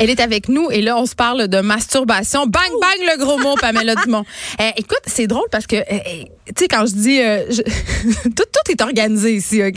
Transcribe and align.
Elle 0.00 0.10
est 0.10 0.20
avec 0.20 0.48
nous 0.48 0.70
et 0.70 0.80
là, 0.80 0.96
on 0.96 1.06
se 1.06 1.14
parle 1.14 1.46
de 1.48 1.60
masturbation. 1.60 2.46
Bang, 2.46 2.70
bang, 2.80 2.98
le 3.12 3.18
gros 3.22 3.38
mot, 3.38 3.54
Pamela 3.54 3.94
Dumont. 4.04 4.24
Euh, 4.60 4.70
écoute, 4.76 5.00
c'est 5.06 5.26
drôle 5.26 5.46
parce 5.52 5.66
que, 5.66 5.76
euh, 5.76 5.82
euh, 5.90 5.98
tu 6.46 6.52
sais, 6.58 6.68
quand 6.68 6.86
je 6.86 6.92
dis, 6.94 7.20
euh, 7.20 7.44
je- 7.50 7.62
tout, 8.24 8.30
tout 8.50 8.70
est 8.72 8.80
organisé 8.80 9.34
ici, 9.34 9.62
OK? 9.62 9.76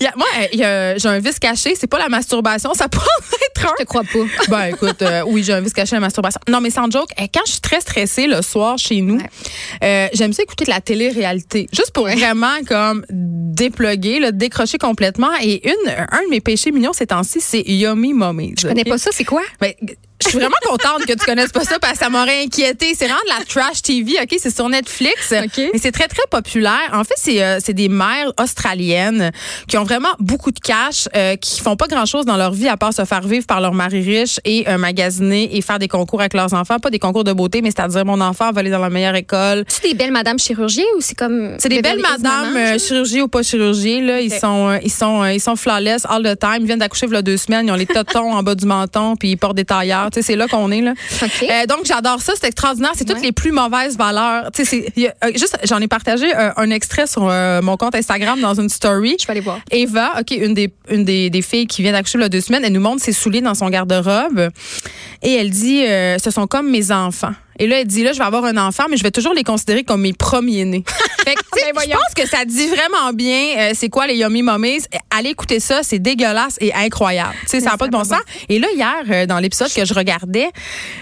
Il 0.00 0.04
y 0.04 0.06
a- 0.06 0.12
moi, 0.16 0.26
j'ai 0.52 1.08
un 1.08 1.18
vice 1.18 1.38
caché, 1.38 1.74
c'est 1.74 1.86
pas 1.86 1.98
la 1.98 2.08
masturbation, 2.08 2.74
ça 2.74 2.88
pourrait 2.88 3.06
être 3.50 3.66
un. 3.66 3.72
Je 3.78 3.82
te 3.84 3.88
crois 3.88 4.02
pas. 4.02 4.18
Ben 4.48 4.64
écoute, 4.74 5.00
euh, 5.02 5.22
oui, 5.26 5.42
j'ai 5.42 5.54
un 5.54 5.60
vice 5.62 5.72
caché 5.72 5.94
à 5.94 5.96
la 5.96 6.00
masturbation. 6.06 6.40
Non, 6.48 6.60
mais 6.60 6.70
sans 6.70 6.90
joke, 6.90 7.08
quand 7.34 7.40
je 7.46 7.52
suis 7.52 7.60
très 7.60 7.80
stressée 7.80 8.26
le 8.26 8.42
soir 8.42 8.76
chez 8.78 9.00
nous, 9.00 9.16
Ouais. 9.16 9.30
euh, 9.82 10.08
j'aime 10.12 10.32
ça 10.34 10.42
écouter 10.42 10.64
de 10.66 10.70
la 10.70 10.80
télé-réalité. 10.82 11.66
Juste 11.72 11.92
pour 11.92 12.04
vraiment 12.08 12.52
comme 12.68 13.04
dépluguer, 13.10 14.20
là, 14.20 14.32
décrocher 14.32 14.78
complètement. 14.78 15.30
Et 15.42 15.66
une, 15.66 15.90
un 15.90 16.22
de 16.24 16.28
mes 16.30 16.40
péchés 16.40 16.70
mignons 16.72 16.92
ces 16.92 17.06
temps-ci, 17.06 17.40
c'est 17.40 17.62
Yummy 17.66 18.12
Mummies. 18.12 18.54
Je 18.60 18.68
connais 18.68 18.84
pas 18.84 18.98
ça, 18.98 19.10
c'est 19.12 19.24
quoi? 19.24 19.42
Ben, 19.60 19.74
je 20.26 20.30
suis 20.30 20.38
vraiment 20.38 20.56
contente 20.64 21.06
que 21.06 21.12
tu 21.12 21.24
connaisses 21.24 21.52
pas 21.52 21.64
ça 21.64 21.78
parce 21.78 21.94
que 21.94 21.98
ça 22.00 22.10
m'aurait 22.10 22.42
inquiété. 22.42 22.94
C'est 22.96 23.06
vraiment 23.06 23.20
de 23.24 23.38
la 23.38 23.44
trash 23.44 23.82
TV, 23.82 24.16
OK? 24.22 24.36
C'est 24.38 24.54
sur 24.54 24.68
Netflix. 24.68 25.32
OK. 25.32 25.70
Mais 25.72 25.78
c'est 25.80 25.92
très, 25.92 26.08
très 26.08 26.24
populaire. 26.30 26.90
En 26.92 27.04
fait, 27.04 27.14
c'est 27.16 27.42
euh, 27.42 27.58
c'est 27.62 27.74
des 27.74 27.88
mères 27.88 28.32
australiennes 28.40 29.30
qui 29.68 29.78
ont 29.78 29.84
vraiment 29.84 30.12
beaucoup 30.18 30.50
de 30.50 30.60
cash, 30.60 31.08
euh, 31.16 31.36
qui 31.36 31.60
font 31.60 31.76
pas 31.76 31.86
grand-chose 31.86 32.24
dans 32.26 32.36
leur 32.36 32.52
vie 32.52 32.68
à 32.68 32.76
part 32.76 32.92
se 32.92 33.04
faire 33.04 33.26
vivre 33.26 33.46
par 33.46 33.60
leur 33.60 33.74
mari 33.74 34.00
riche 34.00 34.40
et 34.44 34.68
euh, 34.68 34.78
magasiner 34.78 35.56
et 35.56 35.62
faire 35.62 35.78
des 35.78 35.88
concours 35.88 36.20
avec 36.20 36.34
leurs 36.34 36.54
enfants. 36.54 36.78
Pas 36.78 36.90
des 36.90 36.98
concours 36.98 37.24
de 37.24 37.32
beauté, 37.32 37.62
mais 37.62 37.70
c'est-à-dire 37.70 38.04
mon 38.04 38.20
enfant 38.20 38.52
va 38.52 38.60
aller 38.60 38.70
dans 38.70 38.80
la 38.80 38.90
meilleure 38.90 39.14
école. 39.14 39.64
C'est 39.68 39.82
des 39.88 39.94
belles 39.94 40.12
madames 40.12 40.38
chirurgiens 40.38 40.84
ou 40.96 41.00
c'est 41.00 41.16
comme. 41.16 41.56
C'est 41.58 41.68
des 41.68 41.82
belles 41.82 42.00
madames, 42.00 42.56
euh, 42.56 42.78
chirurgie 42.78 43.22
ou 43.22 43.28
pas 43.28 43.42
chirurgie. 43.42 44.00
Là, 44.00 44.20
ils 44.20 44.32
sont, 44.32 44.70
euh, 44.70 44.78
ils 44.82 44.90
sont, 44.90 45.24
ils 45.24 45.40
sont 45.40 45.56
flawless 45.56 46.04
all 46.08 46.22
the 46.22 46.38
time. 46.38 46.58
Ils 46.60 46.66
viennent 46.66 46.78
d'accoucher 46.78 47.06
il 47.06 47.12
y 47.12 47.16
a 47.16 47.22
deux 47.22 47.36
semaines. 47.36 47.66
Ils 47.66 47.72
ont 47.72 47.76
les 47.76 47.86
totons 47.86 48.32
en 48.32 48.42
bas 48.42 48.54
du 48.54 48.66
menton, 48.66 49.16
puis 49.16 49.30
ils 49.30 49.36
portent 49.36 49.56
des 49.56 49.64
tailleurs. 49.64 50.10
Sais, 50.16 50.22
c'est 50.22 50.36
là 50.36 50.48
qu'on 50.48 50.70
est 50.70 50.80
là. 50.80 50.94
OK. 51.22 51.42
Euh, 51.42 51.66
donc 51.66 51.80
j'adore 51.84 52.20
ça, 52.22 52.32
c'est 52.40 52.46
extraordinaire. 52.46 52.92
C'est 52.96 53.04
toutes 53.04 53.16
Ouais. 53.16 53.22
les 53.22 53.32
plus 53.32 53.52
mauvaises 53.52 53.96
valeurs. 53.98 54.50
Tu 54.52 54.64
sais, 54.64 54.90
c'est- 54.96 55.14
euh, 55.24 55.30
juste, 55.34 55.58
j'en 55.64 55.78
ai 55.80 55.88
partagé 55.88 56.26
euh, 56.34 56.50
un 56.56 56.70
extrait 56.70 57.06
sur 57.06 57.28
euh, 57.28 57.60
mon 57.62 57.76
compte 57.76 57.94
Instagram 57.94 58.40
dans 58.40 58.54
une 58.54 58.68
story. 58.68 59.16
Je 59.20 59.26
vais 59.26 59.32
aller 59.32 59.40
voir. 59.40 59.60
Eva, 59.70 60.14
ok, 60.20 60.30
une 60.30 60.54
des 60.54 60.72
une 60.90 61.04
des, 61.04 61.28
des 61.30 61.42
filles 61.42 61.66
qui 61.66 61.82
vient 61.82 61.92
d'accoucher 61.92 62.18
il 62.18 62.22
y 62.22 62.24
a 62.24 62.28
deux 62.28 62.40
semaines, 62.40 62.64
elle 62.64 62.72
nous 62.72 62.80
montre 62.80 63.02
ses 63.02 63.12
souliers 63.12 63.40
dans 63.42 63.54
son 63.54 63.68
garde-robe 63.68 64.50
et 65.22 65.34
elle 65.34 65.50
dit, 65.50 65.84
euh, 65.84 66.16
ce 66.18 66.30
sont 66.30 66.46
comme 66.46 66.70
mes 66.70 66.90
enfants. 66.92 67.32
Et 67.58 67.66
là, 67.66 67.80
elle 67.80 67.86
dit, 67.86 68.02
là, 68.02 68.12
je 68.12 68.18
vais 68.18 68.24
avoir 68.24 68.44
un 68.44 68.56
enfant, 68.56 68.84
mais 68.90 68.96
je 68.96 69.02
vais 69.02 69.10
toujours 69.10 69.34
les 69.34 69.44
considérer 69.44 69.84
comme 69.84 70.02
mes 70.02 70.12
premiers-nés. 70.12 70.84
fait 71.24 71.34
que, 71.34 71.40
sais, 71.54 71.72
Ben 71.72 71.82
je 71.84 71.90
pense 71.90 72.14
que 72.14 72.28
ça 72.28 72.44
dit 72.44 72.66
vraiment 72.68 73.12
bien 73.12 73.56
euh, 73.58 73.72
c'est 73.74 73.88
quoi 73.88 74.06
les 74.06 74.16
Yummy 74.16 74.42
Mummies. 74.42 74.84
Allez 75.10 75.30
écouter 75.30 75.60
ça, 75.60 75.82
c'est 75.82 75.98
dégueulasse 75.98 76.56
et 76.60 76.72
incroyable. 76.74 77.34
Tu 77.42 77.48
sais, 77.48 77.60
ça 77.60 77.70
n'a 77.70 77.76
pas 77.76 77.86
de 77.86 77.92
bon 77.92 78.04
sens. 78.04 78.20
Et 78.48 78.58
là, 78.58 78.68
hier, 78.74 79.02
euh, 79.10 79.26
dans 79.26 79.38
l'épisode 79.38 79.72
que 79.72 79.84
je 79.84 79.94
regardais, 79.94 80.48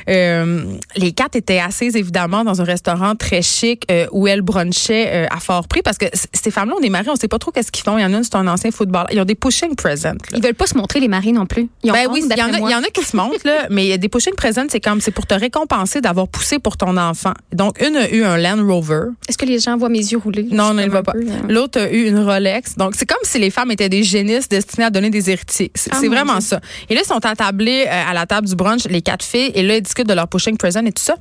euh, 0.08 0.64
les 0.96 1.12
quatre 1.12 1.36
étaient 1.36 1.58
assises, 1.58 1.96
évidemment, 1.96 2.44
dans 2.44 2.60
un 2.60 2.64
restaurant 2.64 3.14
très 3.14 3.42
chic 3.42 3.86
où 4.12 4.26
elles 4.26 4.42
brunchaient 4.42 5.26
à 5.30 5.40
fort 5.40 5.68
prix 5.68 5.82
parce 5.82 5.98
que 5.98 6.06
ces 6.32 6.50
femmes-là 6.50 6.76
ont 6.76 6.80
des 6.80 6.90
maris, 6.90 7.08
on 7.08 7.16
sait 7.16 7.28
pas 7.28 7.38
trop 7.38 7.50
qu'est-ce 7.50 7.72
qu'ils 7.72 7.84
font. 7.84 7.98
Il 7.98 8.02
y 8.02 8.04
en 8.04 8.12
a 8.12 8.16
une, 8.16 8.24
c'est 8.24 8.36
un 8.36 8.46
ancien 8.46 8.70
footballeur. 8.70 9.08
Ils 9.12 9.20
ont 9.20 9.24
des 9.24 9.34
pushing 9.34 9.74
presents. 9.74 10.14
Ils 10.34 10.42
veulent 10.42 10.54
pas 10.54 10.66
se 10.66 10.76
montrer 10.76 11.00
les 11.00 11.08
maris 11.08 11.32
non 11.32 11.46
plus. 11.46 11.68
Ils 11.82 11.90
ont 11.90 11.94
Ben 11.94 12.06
honte, 12.06 12.14
oui, 12.14 12.24
il 12.28 12.38
y, 12.38 12.42
en 12.42 12.52
a, 12.52 12.58
il 12.58 12.70
y 12.70 12.74
en 12.74 12.82
a 12.82 12.88
qui 12.92 13.04
se 13.04 13.16
montrent, 13.16 13.36
là, 13.44 13.66
mais 13.70 13.98
des 13.98 14.08
pushing 14.08 14.34
presents, 14.34 14.66
c'est 14.68 14.80
comme, 14.80 15.00
c'est 15.00 15.10
pour 15.10 15.26
te 15.26 15.34
récompenser 15.34 16.00
d'avoir 16.00 16.28
poussé 16.28 16.43
pour 16.62 16.76
ton 16.76 16.96
enfant. 16.96 17.32
Donc, 17.52 17.80
une 17.80 17.96
a 17.96 18.10
eu 18.10 18.22
un 18.24 18.36
Land 18.36 18.66
Rover. 18.66 19.08
Est-ce 19.28 19.36
que 19.38 19.46
les 19.46 19.58
gens 19.58 19.76
voient 19.76 19.88
mes 19.88 19.98
yeux 19.98 20.18
rouler? 20.18 20.44
Non, 20.50 20.72
non, 20.74 20.78
suis 20.78 20.84
il 20.84 20.90
va 20.90 21.02
comme 21.02 21.22
pas. 21.24 21.34
euh, 21.34 21.40
L'autre 21.52 21.80
a 21.80 21.90
eu 21.90 22.06
une 22.08 22.18
Rolex. 22.18 22.76
Donc, 22.76 22.94
c'est 22.96 23.06
comme 23.06 23.18
si 23.22 23.38
les 23.38 23.50
femmes 23.50 23.70
étaient 23.70 23.88
des 23.88 24.02
génisses 24.02 24.48
destinées 24.48 24.86
à 24.86 24.90
donner 24.90 25.10
des 25.10 25.30
héritiers. 25.30 25.70
C'est 25.74 25.90
Ah, 25.92 26.00
vraiment 26.06 26.38
Dieu. 26.38 26.48
ça. 26.48 26.60
Et 26.88 26.94
là, 26.94 27.00
ils 27.04 27.06
sont 27.06 27.24
attablés 27.24 27.84
euh, 27.86 28.10
à 28.10 28.14
la 28.14 28.26
table 28.26 28.46
du 28.48 28.54
brunch, 28.54 28.84
les 28.88 29.02
quatre 29.02 29.24
filles, 29.24 29.52
et 29.54 29.62
là, 29.62 29.76
ils 29.76 29.82
discutent 29.82 30.08
de 30.08 30.14
leur 30.14 30.28
pushing 30.28 30.56
present 30.56 30.84
et 30.86 30.92
tout 30.92 31.02
ça. 31.02 31.16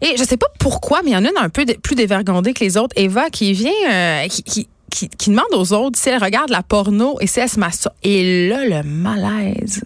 Et 0.00 0.16
je 0.16 0.24
sais 0.24 0.36
pas 0.36 0.46
pourquoi, 0.58 1.00
mais 1.04 1.10
il 1.10 1.14
y 1.14 1.16
en 1.16 1.24
a 1.24 1.28
une 1.30 1.38
un 1.38 1.48
peu 1.48 1.64
plus 1.82 1.94
dévergondée 1.94 2.52
que 2.54 2.64
les 2.64 2.76
autres. 2.76 2.94
Eva, 2.96 3.30
qui 3.30 3.52
vient, 3.52 3.70
euh, 3.90 4.26
qui, 4.28 4.42
qui, 4.42 4.68
qui, 4.90 5.08
qui 5.08 5.30
demande 5.30 5.46
aux 5.52 5.72
autres 5.72 5.98
si 5.98 6.08
elles 6.08 6.22
regardent 6.22 6.50
la 6.50 6.62
porno 6.62 7.16
et 7.20 7.26
si 7.26 7.40
elles 7.40 7.48
se 7.48 7.58
masturbent. 7.60 7.94
Et 8.02 8.48
là, 8.48 8.64
le 8.64 8.82
malaise. 8.88 9.82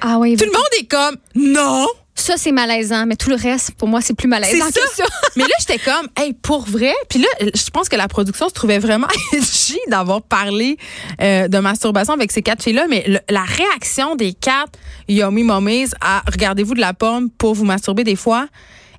Ah 0.00 0.18
oui. 0.18 0.36
Tout 0.36 0.44
le 0.44 0.52
monde 0.52 0.62
est 0.80 0.86
comme, 0.86 1.16
non! 1.34 1.86
Ça, 2.18 2.34
c'est 2.38 2.50
malaisant, 2.50 3.04
mais 3.06 3.14
tout 3.16 3.28
le 3.28 3.36
reste, 3.36 3.72
pour 3.72 3.88
moi, 3.88 4.00
c'est 4.00 4.14
plus 4.14 4.26
malaisant 4.26 4.66
que 4.68 4.72
ça. 4.96 5.04
Mais 5.36 5.42
là, 5.42 5.54
j'étais 5.60 5.78
comme, 5.78 6.08
hey, 6.16 6.32
pour 6.32 6.64
vrai? 6.64 6.94
Puis 7.10 7.18
là, 7.18 7.28
je 7.40 7.70
pense 7.70 7.88
que 7.90 7.96
la 7.96 8.08
production 8.08 8.48
se 8.48 8.54
trouvait 8.54 8.78
vraiment 8.78 9.06
edgy 9.32 9.78
d'avoir 9.88 10.22
parlé 10.22 10.78
euh, 11.20 11.46
de 11.46 11.58
masturbation 11.58 12.14
avec 12.14 12.32
ces 12.32 12.40
quatre 12.42 12.62
filles-là. 12.62 12.86
Mais 12.88 13.04
le- 13.06 13.20
la 13.28 13.42
réaction 13.42 14.16
des 14.16 14.32
quatre 14.32 14.72
Yummy 15.08 15.42
Mummies 15.44 15.90
à 16.00 16.22
regardez-vous 16.26 16.74
de 16.74 16.80
la 16.80 16.94
pomme 16.94 17.28
pour 17.30 17.54
vous 17.54 17.64
masturber 17.66 18.02
des 18.02 18.16
fois, 18.16 18.48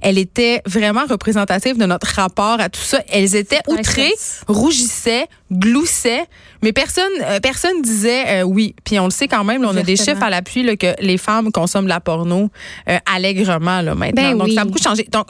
elle 0.02 0.18
était 0.18 0.62
vraiment 0.66 1.06
représentative 1.10 1.78
de 1.78 1.86
notre 1.86 2.08
rapport 2.08 2.60
à 2.60 2.70
tout 2.70 2.82
ça. 2.82 3.02
Elles 3.10 3.36
étaient 3.36 3.62
outrées, 3.68 4.14
rougissaient, 4.48 5.28
gloussaient, 5.52 6.26
mais 6.62 6.74
personne 6.74 7.04
euh, 7.22 7.40
personne 7.40 7.82
disait 7.82 8.42
euh, 8.42 8.44
oui. 8.44 8.76
Puis 8.84 9.00
on 9.00 9.06
le 9.06 9.12
sait 9.12 9.28
quand 9.28 9.44
même, 9.44 9.62
là, 9.62 9.70
on 9.72 9.78
a 9.78 9.84
des 9.84 9.96
chiffres 9.96 10.22
à 10.24 10.30
l'appui 10.30 10.78
que 10.78 10.94
les 11.02 11.18
femmes 11.18 11.52
consomment 11.52 11.86
de 11.86 11.90
la 11.90 12.00
porno 12.00 12.50
euh, 12.90 12.98
allègrement 13.12 13.82
là, 13.82 13.96
maintenant. 13.96 14.22
Ben 14.32 14.38
Donc 14.38 14.48
oui. 14.48 14.56
ça 14.56 14.62
a 14.62 14.66
beaucoup 14.66 14.82
changé. 14.82 15.08
Donc 15.12 15.28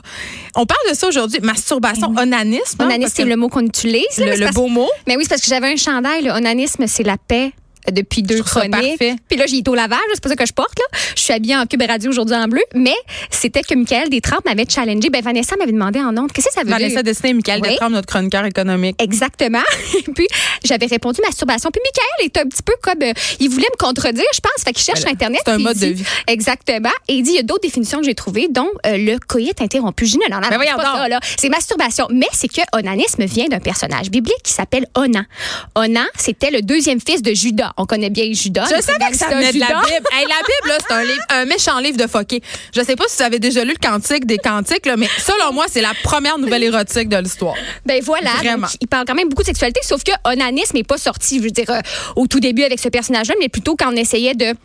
on 0.56 0.66
parle 0.66 0.90
de 0.90 0.96
ça 0.96 1.08
aujourd'hui, 1.08 1.40
masturbation, 1.42 2.14
onanisme. 2.18 2.78
hein, 2.82 2.86
Onanisme, 2.86 3.14
c'est 3.16 3.26
le 3.26 3.36
mot 3.36 3.50
qu'on 3.50 3.66
utilise. 3.66 4.06
là, 4.18 4.26
le, 4.26 4.32
c'est 4.34 4.38
le 4.38 4.44
parce- 4.46 4.56
beau 4.56 4.68
mot. 4.68 4.90
Mais 5.08 5.16
oui, 5.18 5.24
c'est 5.24 5.30
parce 5.30 5.42
que 5.42 5.50
j'avais 5.50 5.72
un 5.72 5.76
chandail. 5.76 6.24
Le 6.24 6.32
onanisme, 6.32 6.88
c'est 6.88 7.04
la 7.04 7.18
paix 7.18 7.52
depuis 7.92 8.22
deux 8.24 8.42
chroniques. 8.44 8.98
Puis 9.30 9.38
là, 9.38 9.46
j'ai 9.48 9.58
été 9.58 9.70
au 9.70 9.76
lavage, 9.76 10.00
c'est 10.14 10.22
pas 10.24 10.30
ça 10.30 10.36
que 10.36 10.46
je 10.46 10.54
porte. 10.54 10.78
Là. 10.78 11.00
Je 11.16 11.22
suis 11.22 11.34
habillée 11.34 11.56
en 11.56 11.66
cube 11.66 11.82
radio 11.88 12.10
aujourd'hui 12.12 12.36
en 12.36 12.48
bleu. 12.48 12.62
Mais 12.74 12.96
c'était 13.32 13.62
que 13.62 13.74
Michael 13.76 14.10
Détrempe 14.10 14.46
m'avait 14.46 14.66
challengé. 14.68 15.10
Ben, 15.10 15.22
Vanessa 15.22 15.56
m'avait 15.58 15.72
demandé 15.72 16.00
en 16.00 16.16
ondes, 16.18 16.32
qu'est-ce 16.32 16.48
que 16.48 16.54
ça 16.54 16.64
veut 16.64 16.70
Vanessa 16.70 16.96
dire? 16.96 17.04
Destiné 17.04 17.30
et 17.30 17.34
Michael 17.34 17.62
Oui. 17.64 17.70
Détrempe, 17.70 17.92
notre 17.94 18.08
chroniqueur 18.08 18.46
économique. 18.46 19.02
Exactement. 19.02 19.62
Et 19.98 20.12
puis, 20.12 20.28
j'avais 20.64 20.86
répondu 20.88 21.22
masturbation. 21.24 21.70
Puis, 21.72 21.82
Michael 21.84 22.26
est 22.26 22.38
un 22.38 22.48
petit 22.50 22.64
peu 22.64 22.74
comme. 22.82 23.02
euh, 23.04 23.14
il 23.40 23.50
voulait 23.50 23.68
me 23.72 23.78
contredire, 23.78 24.26
je 24.34 24.40
pense. 24.40 24.64
Fait 24.64 24.74
qu'il 24.74 24.84
cherche 24.84 25.00
là, 25.00 25.06
sur 25.06 25.12
Internet. 25.12 25.42
c'est 25.46 25.52
un 25.52 25.58
mode 25.60 25.78
de 25.78 25.88
vie. 25.88 26.04
Exactement. 26.28 26.90
Et 27.08 27.16
il 27.16 27.24
dit 27.24 27.32
il 27.32 27.36
y 27.36 27.40
a 27.40 27.44
d'autres 27.44 27.62
définitions 27.62 28.00
que 28.00 28.06
j'ai 28.06 28.16
trouvées, 28.16 28.48
dont 28.50 28.70
euh, 28.86 28.98
le 28.98 29.18
coït 29.20 29.60
interrompu. 29.62 30.06
Je 30.06 30.18
non, 30.18 30.24
non, 30.42 30.50
Ben 30.50 30.56
voyons 30.56 30.76
pas 30.78 31.08
ça. 31.10 31.20
C'est 31.38 31.50
masturbation. 31.50 32.08
Mais 32.12 32.28
c'est 32.34 32.48
que 32.48 32.62
onanisme 32.74 33.24
vient 33.26 33.48
d'un 33.48 33.60
personnage 33.60 34.10
biblique 34.10 34.42
qui 34.44 34.52
s'appelle 34.52 34.88
Onan. 34.96 35.24
Onan, 35.76 36.06
c'était 36.18 36.52
le 36.52 36.62
deuxième 36.62 37.00
fils 37.00 37.22
de 37.22 37.34
Judas. 37.34 37.74
On 37.78 37.86
connaît 37.86 38.10
bien 38.10 38.32
Judas. 38.34 38.66
Je 38.66 38.82
savais 38.82 39.12
que 39.12 39.18
ça 39.18 39.28
venait 39.28 39.54
de 39.54 39.60
la. 39.60 39.68
Bible. 39.68 40.08
Hey, 40.12 40.26
la 40.26 40.36
Bible, 40.42 40.68
là, 40.68 40.78
c'est 40.80 40.94
un, 40.94 41.04
livre, 41.04 41.24
un 41.30 41.46
méchant 41.46 41.80
livre 41.80 41.98
de 41.98 42.08
foqué. 42.08 42.42
Je 42.76 42.82
sais 42.82 42.96
pas 42.96 43.06
si 43.08 43.18
vous 43.18 43.24
avez 43.24 43.40
déjà 43.40 43.64
lu 43.64 43.74
le 43.80 43.88
Cantique 43.88 44.26
des 44.26 44.40
Cantiques, 44.40 44.86
là, 44.86 44.98
mais 44.98 45.08
selon 45.20 45.54
moi, 45.54 45.66
c'est 45.70 45.82
la 45.82 45.94
première 46.04 46.40
nouvelle 46.40 46.64
érotique 46.64 47.08
de 47.08 47.18
l'histoire. 47.18 47.56
Ben 47.86 48.02
voilà. 48.04 48.32
Donc, 48.44 48.70
il 48.82 48.88
parle 48.88 49.06
quand 49.06 49.16
même 49.16 49.30
beaucoup 49.30 49.44
de 49.44 49.48
sexualité, 49.48 49.80
sauf 49.84 50.04
que 50.04 50.12
onanisme 50.26 50.76
n'est 50.76 50.84
pas 50.84 50.98
sorti, 50.98 51.38
je 51.38 51.44
veux 51.44 51.52
dire, 51.52 51.70
euh, 51.70 51.82
au 52.16 52.28
tout 52.28 52.40
début 52.40 52.64
avec 52.64 52.80
ce 52.80 52.90
personnage-là, 52.90 53.36
mais 53.40 53.50
plutôt 53.50 53.76
quand 53.76 53.94
on 53.94 53.96
essayait 53.96 54.34
de 54.34 54.56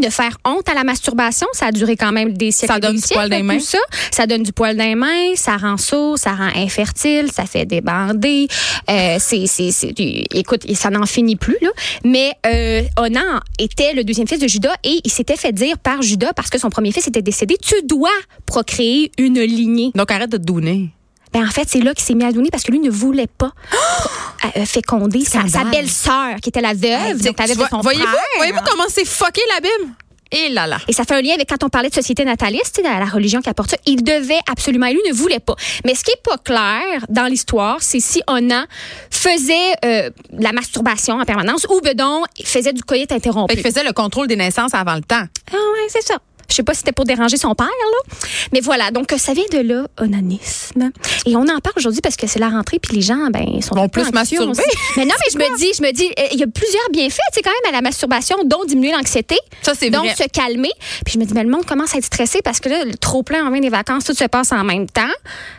de 0.00 0.08
faire 0.08 0.38
honte 0.44 0.68
à 0.68 0.74
la 0.74 0.84
masturbation, 0.84 1.46
ça 1.52 1.66
a 1.66 1.72
duré 1.72 1.96
quand 1.96 2.12
même 2.12 2.32
des 2.32 2.50
siècles. 2.50 2.72
Ça 2.72 2.80
donne 2.80 2.94
des 2.94 3.00
du 3.00 3.06
siècles, 3.06 3.28
poil 3.28 3.42
mains. 3.42 3.58
tout 3.58 3.64
Ça. 3.64 3.78
ça 4.10 4.26
donne 4.26 4.42
du 4.42 4.52
poil 4.52 4.76
dans 4.76 4.84
les 4.84 4.94
mains, 4.94 5.34
ça 5.34 5.56
rend 5.56 5.76
sourd, 5.76 6.18
ça 6.18 6.34
rend 6.34 6.50
infertile, 6.56 7.30
ça 7.32 7.44
fait 7.44 7.66
débander. 7.66 8.48
Euh, 8.90 9.16
c'est, 9.18 9.46
c'est, 9.46 9.70
c'est, 9.70 9.94
écoute, 9.98 10.64
ça 10.74 10.90
n'en 10.90 11.06
finit 11.06 11.36
plus 11.36 11.56
là. 11.60 11.70
Mais 12.04 12.32
euh, 12.46 12.82
Onan 12.98 13.40
était 13.58 13.92
le 13.92 14.04
deuxième 14.04 14.26
fils 14.26 14.40
de 14.40 14.48
Judas 14.48 14.74
et 14.84 15.00
il 15.04 15.10
s'était 15.10 15.36
fait 15.36 15.52
dire 15.52 15.78
par 15.78 16.02
Judas 16.02 16.32
parce 16.34 16.50
que 16.50 16.58
son 16.58 16.70
premier 16.70 16.92
fils 16.92 17.06
était 17.08 17.22
décédé, 17.22 17.56
tu 17.60 17.74
dois 17.84 18.10
procréer 18.46 19.12
une 19.18 19.40
lignée. 19.40 19.90
Donc, 19.94 20.10
arrête 20.10 20.30
de 20.30 20.38
te 20.38 20.42
donner. 20.42 20.90
Ben, 21.32 21.46
en 21.46 21.50
fait, 21.50 21.68
c'est 21.68 21.80
là 21.80 21.94
qu'il 21.94 22.04
s'est 22.04 22.14
mis 22.14 22.24
à 22.24 22.32
donner 22.32 22.50
parce 22.50 22.62
que 22.62 22.72
lui 22.72 22.80
ne 22.80 22.90
voulait 22.90 23.26
pas 23.26 23.52
euh, 24.56 24.64
féconder 24.64 25.24
sa, 25.24 25.42
belle-sœur, 25.64 26.36
qui 26.42 26.50
était 26.50 26.60
la 26.60 26.74
veuve, 26.74 27.22
donc 27.22 27.38
la 27.38 27.46
veuve 27.46 27.58
de 27.58 27.68
son 27.70 27.80
Voyez-vous, 27.80 28.06
frère. 28.06 28.22
voyez-vous 28.36 28.60
comment 28.68 28.84
c'est 28.88 29.06
fucké 29.06 29.40
la 29.54 29.60
Bible? 29.60 29.94
Et 30.32 30.48
là 30.48 30.66
là. 30.66 30.78
Et 30.88 30.92
ça 30.92 31.04
fait 31.04 31.14
un 31.14 31.20
lien 31.20 31.34
avec 31.34 31.48
quand 31.48 31.62
on 31.62 31.68
parlait 31.68 31.90
de 31.90 31.94
société 31.94 32.24
nataliste, 32.24 32.76
sais, 32.76 32.82
la 32.82 33.04
religion 33.04 33.40
qui 33.42 33.50
apporte 33.50 33.70
ça. 33.70 33.76
Il 33.86 34.02
devait 34.02 34.40
absolument, 34.50 34.86
lui 34.86 35.00
ne 35.06 35.12
voulait 35.12 35.40
pas. 35.40 35.54
Mais 35.84 35.94
ce 35.94 36.02
qui 36.02 36.10
est 36.10 36.22
pas 36.24 36.38
clair 36.38 37.04
dans 37.10 37.26
l'histoire, 37.26 37.78
c'est 37.80 38.00
si 38.00 38.22
Onan 38.26 38.64
faisait 39.10 39.72
euh, 39.84 40.10
la 40.32 40.52
masturbation 40.52 41.20
en 41.20 41.24
permanence 41.24 41.66
ou 41.68 41.80
bedon 41.80 42.22
faisait 42.44 42.72
du 42.72 42.82
coït 42.82 43.12
interrompu. 43.12 43.54
Fait 43.54 43.62
qu'il 43.62 43.70
faisait 43.70 43.84
le 43.84 43.92
contrôle 43.92 44.26
des 44.26 44.36
naissances 44.36 44.72
avant 44.72 44.94
le 44.94 45.02
temps. 45.02 45.24
Ah 45.50 45.54
ouais, 45.54 45.88
c'est 45.88 46.02
ça. 46.02 46.16
Je 46.48 46.54
sais 46.54 46.62
pas 46.62 46.74
si 46.74 46.80
c'était 46.80 46.92
pour 46.92 47.04
déranger 47.04 47.36
son 47.36 47.54
père, 47.54 47.66
là. 47.66 48.16
Mais 48.52 48.60
voilà, 48.60 48.90
donc 48.90 49.12
euh, 49.12 49.18
ça 49.18 49.32
vient 49.32 49.44
de 49.52 49.58
là, 49.58 49.86
onanisme. 49.98 50.90
Et 51.26 51.36
on 51.36 51.42
en 51.42 51.60
parle 51.60 51.74
aujourd'hui 51.76 52.00
parce 52.00 52.16
que 52.16 52.26
c'est 52.26 52.38
la 52.38 52.48
rentrée, 52.48 52.78
puis 52.78 52.96
les 52.96 53.02
gens, 53.02 53.28
ben, 53.30 53.60
sont 53.62 53.76
un 53.76 53.88
peu 53.88 54.02
plus 54.02 54.20
aussi. 54.50 54.62
Mais 54.96 55.04
non, 55.04 55.14
mais 55.18 55.30
je 55.32 55.38
me 55.38 55.56
dis, 55.56 55.70
je 55.76 55.82
me 55.82 55.92
dis, 55.92 56.10
euh, 56.18 56.22
il 56.32 56.38
y 56.38 56.42
a 56.42 56.46
plusieurs 56.46 56.88
bienfaits, 56.92 57.18
tu 57.32 57.36
sais, 57.36 57.42
quand 57.42 57.50
même, 57.50 57.72
à 57.72 57.76
la 57.76 57.82
masturbation, 57.82 58.36
dont 58.44 58.64
diminuer 58.66 58.92
l'anxiété. 58.92 59.36
Ça, 59.62 59.72
c'est 59.78 59.90
Donc, 59.90 60.04
vrai. 60.04 60.14
se 60.14 60.28
calmer. 60.28 60.72
Puis 61.04 61.14
je 61.14 61.18
me 61.18 61.24
dis, 61.24 61.34
mais 61.34 61.44
le 61.44 61.50
monde 61.50 61.64
commence 61.64 61.94
à 61.94 61.98
être 61.98 62.04
stressé 62.04 62.40
parce 62.42 62.60
que 62.60 62.68
là, 62.68 62.84
le 62.84 62.94
trop 62.96 63.22
plein 63.22 63.46
en 63.46 63.50
vient 63.50 63.60
des 63.60 63.68
vacances, 63.68 64.04
tout 64.04 64.14
se 64.14 64.24
passe 64.24 64.52
en 64.52 64.64
même 64.64 64.88
temps. 64.88 65.02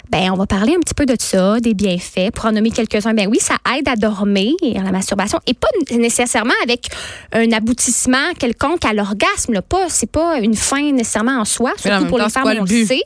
Ben, 0.10 0.30
on 0.32 0.36
va 0.36 0.46
parler 0.46 0.76
un 0.76 0.80
petit 0.80 0.94
peu 0.94 1.06
de 1.06 1.16
ça, 1.20 1.60
des 1.60 1.74
bienfaits, 1.74 2.32
pour 2.36 2.46
en 2.46 2.52
nommer 2.52 2.70
quelques-uns. 2.70 3.14
Ben 3.14 3.28
oui, 3.28 3.40
ça 3.40 3.56
aide 3.76 3.88
à 3.88 3.96
dormir, 3.96 4.54
la 4.62 4.92
masturbation, 4.92 5.40
et 5.48 5.54
pas 5.54 5.68
nécessairement 5.92 6.54
avec 6.64 6.88
un 7.32 7.52
aboutissement 7.52 8.34
quelconque 8.38 8.86
à 8.86 8.94
l'orgasme, 8.94 9.54
là. 9.54 9.62
Pas, 9.62 9.90
c'est 9.90 10.12
pas 10.12 10.40
une 10.40 10.56
fin 10.74 10.92
nécessairement 10.92 11.40
en 11.40 11.46
soi, 11.46 11.74
surtout 11.78 12.06
pour 12.06 12.18
temps, 12.18 12.26
les 12.26 12.32
femmes, 12.32 12.50
le 12.50 12.60
on 12.60 12.64
le 12.64 12.66
but? 12.66 12.88
sait. 12.88 13.02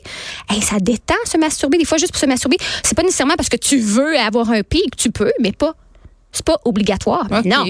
Hey, 0.48 0.62
ça 0.62 0.78
détend 0.80 1.14
se 1.24 1.36
masturber. 1.38 1.78
Des 1.78 1.84
fois, 1.84 1.98
juste 1.98 2.12
pour 2.12 2.20
se 2.20 2.26
masturber, 2.26 2.56
c'est 2.82 2.96
pas 2.96 3.02
nécessairement 3.02 3.36
parce 3.36 3.48
que 3.48 3.56
tu 3.56 3.78
veux 3.78 4.16
avoir 4.18 4.50
un 4.50 4.62
pic, 4.62 4.96
tu 4.96 5.10
peux, 5.10 5.32
mais 5.40 5.52
pas. 5.52 5.74
C'est 6.32 6.44
pas 6.44 6.58
obligatoire. 6.64 7.26
Non. 7.44 7.64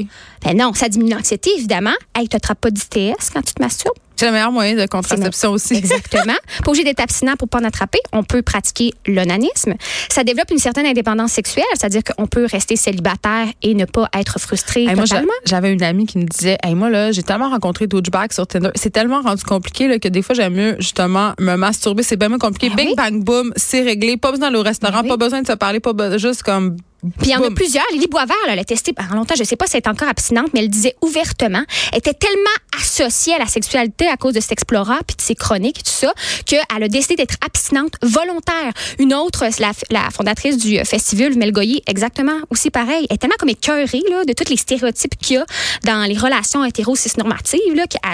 Ben 0.45 0.57
non, 0.57 0.73
ça 0.75 0.89
diminue 0.89 1.13
l'anxiété, 1.13 1.51
évidemment. 1.57 1.95
Hey, 2.15 2.29
tu 2.29 2.35
n'attrapes 2.37 2.61
pas 2.61 2.71
d'ITS 2.71 3.31
quand 3.33 3.43
tu 3.43 3.55
te 3.55 3.63
masturbes. 3.63 3.97
C'est 4.19 4.27
le 4.27 4.33
meilleur 4.33 4.51
moyen 4.53 4.75
de 4.75 4.87
contraception 4.87 5.53
aussi. 5.53 5.75
Exactement. 5.75 6.35
pas 6.65 6.71
obligé 6.71 6.85
d'être 6.85 7.01
abstinent 7.01 7.37
pour 7.37 7.49
pas 7.49 7.61
en 7.61 7.65
attraper. 7.65 8.01
On 8.13 8.25
peut 8.25 8.43
pratiquer 8.43 8.93
l'onanisme. 9.07 9.75
Ça 10.11 10.25
développe 10.25 10.51
une 10.51 10.59
certaine 10.59 10.87
indépendance 10.87 11.33
sexuelle, 11.33 11.65
c'est-à-dire 11.75 12.03
qu'on 12.03 12.27
peut 12.27 12.47
rester 12.51 12.75
célibataire 12.77 13.47
et 13.63 13.75
ne 13.75 13.85
pas 13.85 14.09
être 14.19 14.41
frustré 14.41 14.85
Hey, 14.85 14.97
totalement. 14.97 15.33
j'avais 15.45 15.73
une 15.73 15.83
amie 15.83 16.07
qui 16.07 16.19
me 16.19 16.25
disait, 16.25 16.59
hey, 16.65 16.75
moi, 16.75 16.91
là, 16.91 17.13
j'ai 17.13 17.23
tellement 17.23 17.49
rencontré 17.51 17.87
douchebags 17.87 18.33
sur 18.33 18.47
Tinder. 18.47 18.71
C'est 18.75 18.91
tellement 18.91 19.21
rendu 19.23 19.45
compliqué 19.45 19.87
là, 19.89 19.99
que 19.99 20.09
des 20.09 20.23
fois, 20.23 20.35
j'aime 20.35 20.55
mieux, 20.55 20.77
justement, 20.79 21.33
me 21.39 21.55
masturber. 21.57 22.03
C'est 22.03 22.17
bien 22.17 22.29
moins 22.29 22.39
compliqué. 22.39 22.71
Ben 22.71 22.77
Bing, 22.77 22.89
oui. 22.89 22.95
bang, 22.97 23.23
boom, 23.23 23.53
c'est 23.57 23.83
réglé. 23.83 24.17
Pas 24.17 24.33
besoin 24.33 24.49
d'aller 24.49 24.59
au 24.59 24.63
restaurant, 24.65 24.99
Ben 24.99 25.03
oui. 25.05 25.09
pas 25.11 25.17
besoin 25.17 25.43
de 25.43 25.47
se 25.47 25.53
parler, 25.53 25.79
pas 25.81 26.19
juste 26.19 26.43
comme. 26.43 26.77
Puis 27.03 27.29
il 27.29 27.31
y 27.31 27.37
en 27.37 27.43
a 27.43 27.51
plusieurs. 27.51 27.85
Lily 27.93 28.09
Boisvert, 28.09 28.37
là, 28.47 28.55
elle 28.55 28.59
a 28.59 28.65
testé 28.65 28.93
pendant 28.93 29.15
longtemps, 29.15 29.35
je 29.39 29.45
sais 29.45 29.57
pas 29.57 29.67
si 29.67 29.77
elle 29.77 29.83
est 29.85 29.89
encore 29.89 30.09
abstinente, 30.09 30.49
mais 30.53 30.61
elle 30.61 30.69
disait 30.69 30.97
ouvertement, 31.01 31.63
elle 31.93 31.99
était 31.99 32.15
tellement 32.15 32.39
associée 32.81 33.35
à 33.35 33.39
la 33.39 33.47
sexualité 33.47 34.09
à 34.09 34.17
cause 34.17 34.35
de 34.35 34.41
cet 34.41 34.53
Explora 34.53 34.99
puis 35.07 35.17
de 35.17 35.23
ses 35.23 35.35
chroniques 35.35 35.81
et 35.81 35.83
tout 35.83 35.91
ça, 35.91 36.13
qu'elle 36.45 36.83
a 36.83 36.89
décidé 36.89 37.17
d'être 37.17 37.37
abstinente 37.45 37.95
volontaire. 38.03 38.73
Une 38.99 39.15
autre, 39.15 39.45
la, 39.61 39.73
la 39.91 40.11
fondatrice 40.11 40.57
du 40.57 40.79
euh, 40.79 40.85
festival, 40.85 41.37
Mel 41.37 41.53
Goyer, 41.53 41.83
exactement 41.87 42.39
aussi 42.51 42.71
pareil. 42.71 43.07
Elle 43.09 43.15
est 43.15 43.19
tellement 43.19 43.37
comme 43.39 43.49
écœurée 43.49 44.03
là, 44.11 44.25
de 44.25 44.33
tous 44.33 44.51
les 44.51 44.57
stéréotypes 44.57 45.17
qu'il 45.17 45.37
y 45.37 45.39
a 45.39 45.47
dans 45.85 46.05
les 46.09 46.19
relations 46.19 46.65
hétéro-cis-normatives. 46.65 47.61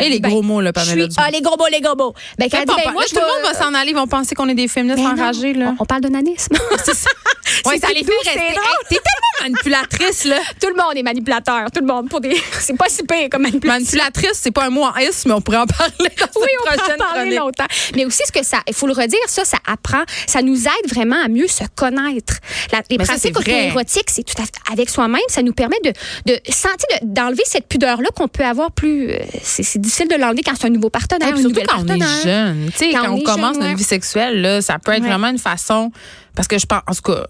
Et 0.01 0.05
dit, 0.05 0.11
les 0.11 0.21
ben, 0.21 0.29
gros 0.29 0.43
mots, 0.43 0.61
là, 0.61 0.73
Pamela 0.73 1.05
suis-. 1.05 1.17
Ah, 1.17 1.31
les 1.31 1.41
gros 1.41 1.57
mots, 1.57 1.67
les 1.71 1.81
gros 1.81 1.97
mots. 1.97 2.15
Ben, 2.39 2.49
qu'elle 2.51 2.67
Là, 2.67 2.75
dit, 2.75 2.83
ben, 2.85 2.93
moi, 2.93 3.03
là, 3.03 3.09
tout 3.09 3.17
le 3.17 3.21
monde 3.23 3.53
va 3.53 3.59
s'en 3.59 3.75
aller, 3.75 3.91
ils 3.91 3.97
vont 3.97 4.07
penser 4.07 4.35
qu'on 4.35 4.49
est 4.49 4.55
des 4.55 4.69
féministes 4.69 4.99
Ben 5.03 5.15
non. 5.15 5.23
enragées, 5.23 5.55
là. 5.55 5.75
On, 5.79 5.83
on 5.83 5.87
parle 5.87 6.03
d'onanisme. 6.03 6.55
Ouais, 6.55 6.77
C'est 6.85 6.95
ça 6.95 7.11
les 7.95 8.03
tout, 8.03 8.13
fait 8.23 8.31
c'est 8.33 8.41
rester. 8.41 8.61
Hey, 8.81 8.87
T'es 8.89 8.97
tellement 8.97 9.55
manipulatrice, 9.55 10.25
là. 10.25 10.39
tout 10.61 10.69
le 10.69 10.75
monde 10.75 10.97
est 10.97 11.03
manipulateur. 11.03 11.71
Tout 11.73 11.81
le 11.81 11.87
monde. 11.87 12.09
Pour 12.09 12.21
des... 12.21 12.37
C'est 12.61 12.77
pas 12.77 12.89
si 12.89 13.03
pire 13.05 13.29
comme 13.31 13.43
manipulation. 13.43 13.79
Manipulatrice, 13.85 14.39
c'est 14.41 14.51
pas 14.51 14.67
un 14.67 14.71
mot 14.71 14.85
en 14.85 14.95
S, 14.97 15.25
mais 15.27 15.33
on 15.33 15.41
pourrait 15.41 15.59
en 15.59 15.67
parler 15.67 15.93
dans 15.99 16.07
Oui, 16.41 16.49
on 16.67 16.71
peut 16.71 16.77
prochaine 16.77 17.03
en 17.03 17.15
parler 17.15 17.37
longtemps. 17.37 17.67
Mais 17.95 18.05
aussi, 18.05 18.23
ce 18.27 18.33
que 18.33 18.45
ça, 18.45 18.59
il 18.69 18.75
faut 18.75 18.87
le 18.87 18.93
redire, 18.93 19.19
ça, 19.27 19.45
ça 19.45 19.59
apprend, 19.67 20.03
ça 20.27 20.43
nous 20.43 20.57
aide 20.67 20.91
vraiment 20.91 21.17
à 21.23 21.29
mieux 21.29 21.49
se 21.49 21.65
connaître. 21.75 22.35
La- 22.73 22.83
les 22.91 22.99
Mais 22.99 23.05
pratiques 23.05 23.33
c'est 23.37 23.43
vrai. 23.51 23.67
érotiques, 23.69 24.09
c'est 24.11 24.23
tout 24.25 24.41
à 24.41 24.45
fait 24.45 24.53
avec 24.73 24.89
soi-même. 24.91 25.21
Ça 25.29 25.43
nous 25.43 25.53
permet 25.53 25.77
de, 25.85 25.91
de 26.27 26.39
sentir, 26.51 26.87
de- 27.03 27.07
d'enlever 27.15 27.43
cette 27.47 27.69
pudeur-là 27.69 28.09
qu'on 28.17 28.29
peut 28.29 28.45
avoir 28.45 28.71
plus. 28.73 29.11
euh, 29.11 29.19
C'est, 29.43 29.79
difficile 29.79 30.09
de 30.09 30.17
l'enlever 30.17 30.43
quand 30.43 30.55
c'est 30.59 30.67
un 30.67 30.71
nouveau 30.71 30.91
partenaire, 30.91 31.37
surtout 31.37 31.55
quand 31.67 31.79
on 31.79 31.85
est 31.85 31.99
partenaire. 31.99 32.09
jeune. 32.25 32.71
Quand 32.79 33.03
quand, 33.05 33.11
on 33.13 33.21
commence 33.21 33.39
jeune, 33.55 33.63
notre 33.63 33.69
ouais. 33.71 33.75
vie 33.75 33.85
sexuelle, 33.85 34.41
là, 34.43 34.63
ça 34.63 34.79
peut 34.79 34.93
être 34.93 35.03
Ouais. 35.03 35.09
vraiment 35.09 35.29
une 35.29 35.39
façon. 35.39 35.91
Parce 36.35 36.49
que 36.49 36.59
je 36.59 36.67
pense, 36.67 36.81
en 36.87 36.95
tout 36.95 37.03
cas, 37.03 37.27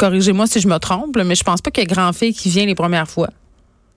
corrigez-moi 0.00 0.46
si 0.46 0.60
je 0.60 0.68
me 0.68 0.78
trompe, 0.78 1.18
mais 1.22 1.34
je 1.34 1.44
pense 1.44 1.60
pas 1.60 1.70
qu'il 1.70 1.82
y 1.82 1.84
ait 1.84 1.94
grand 1.94 2.12
fille 2.14 2.34
qui 2.34 2.48
vient 2.48 2.64
les 2.64 2.74
premières 2.74 3.08
fois. 3.08 3.28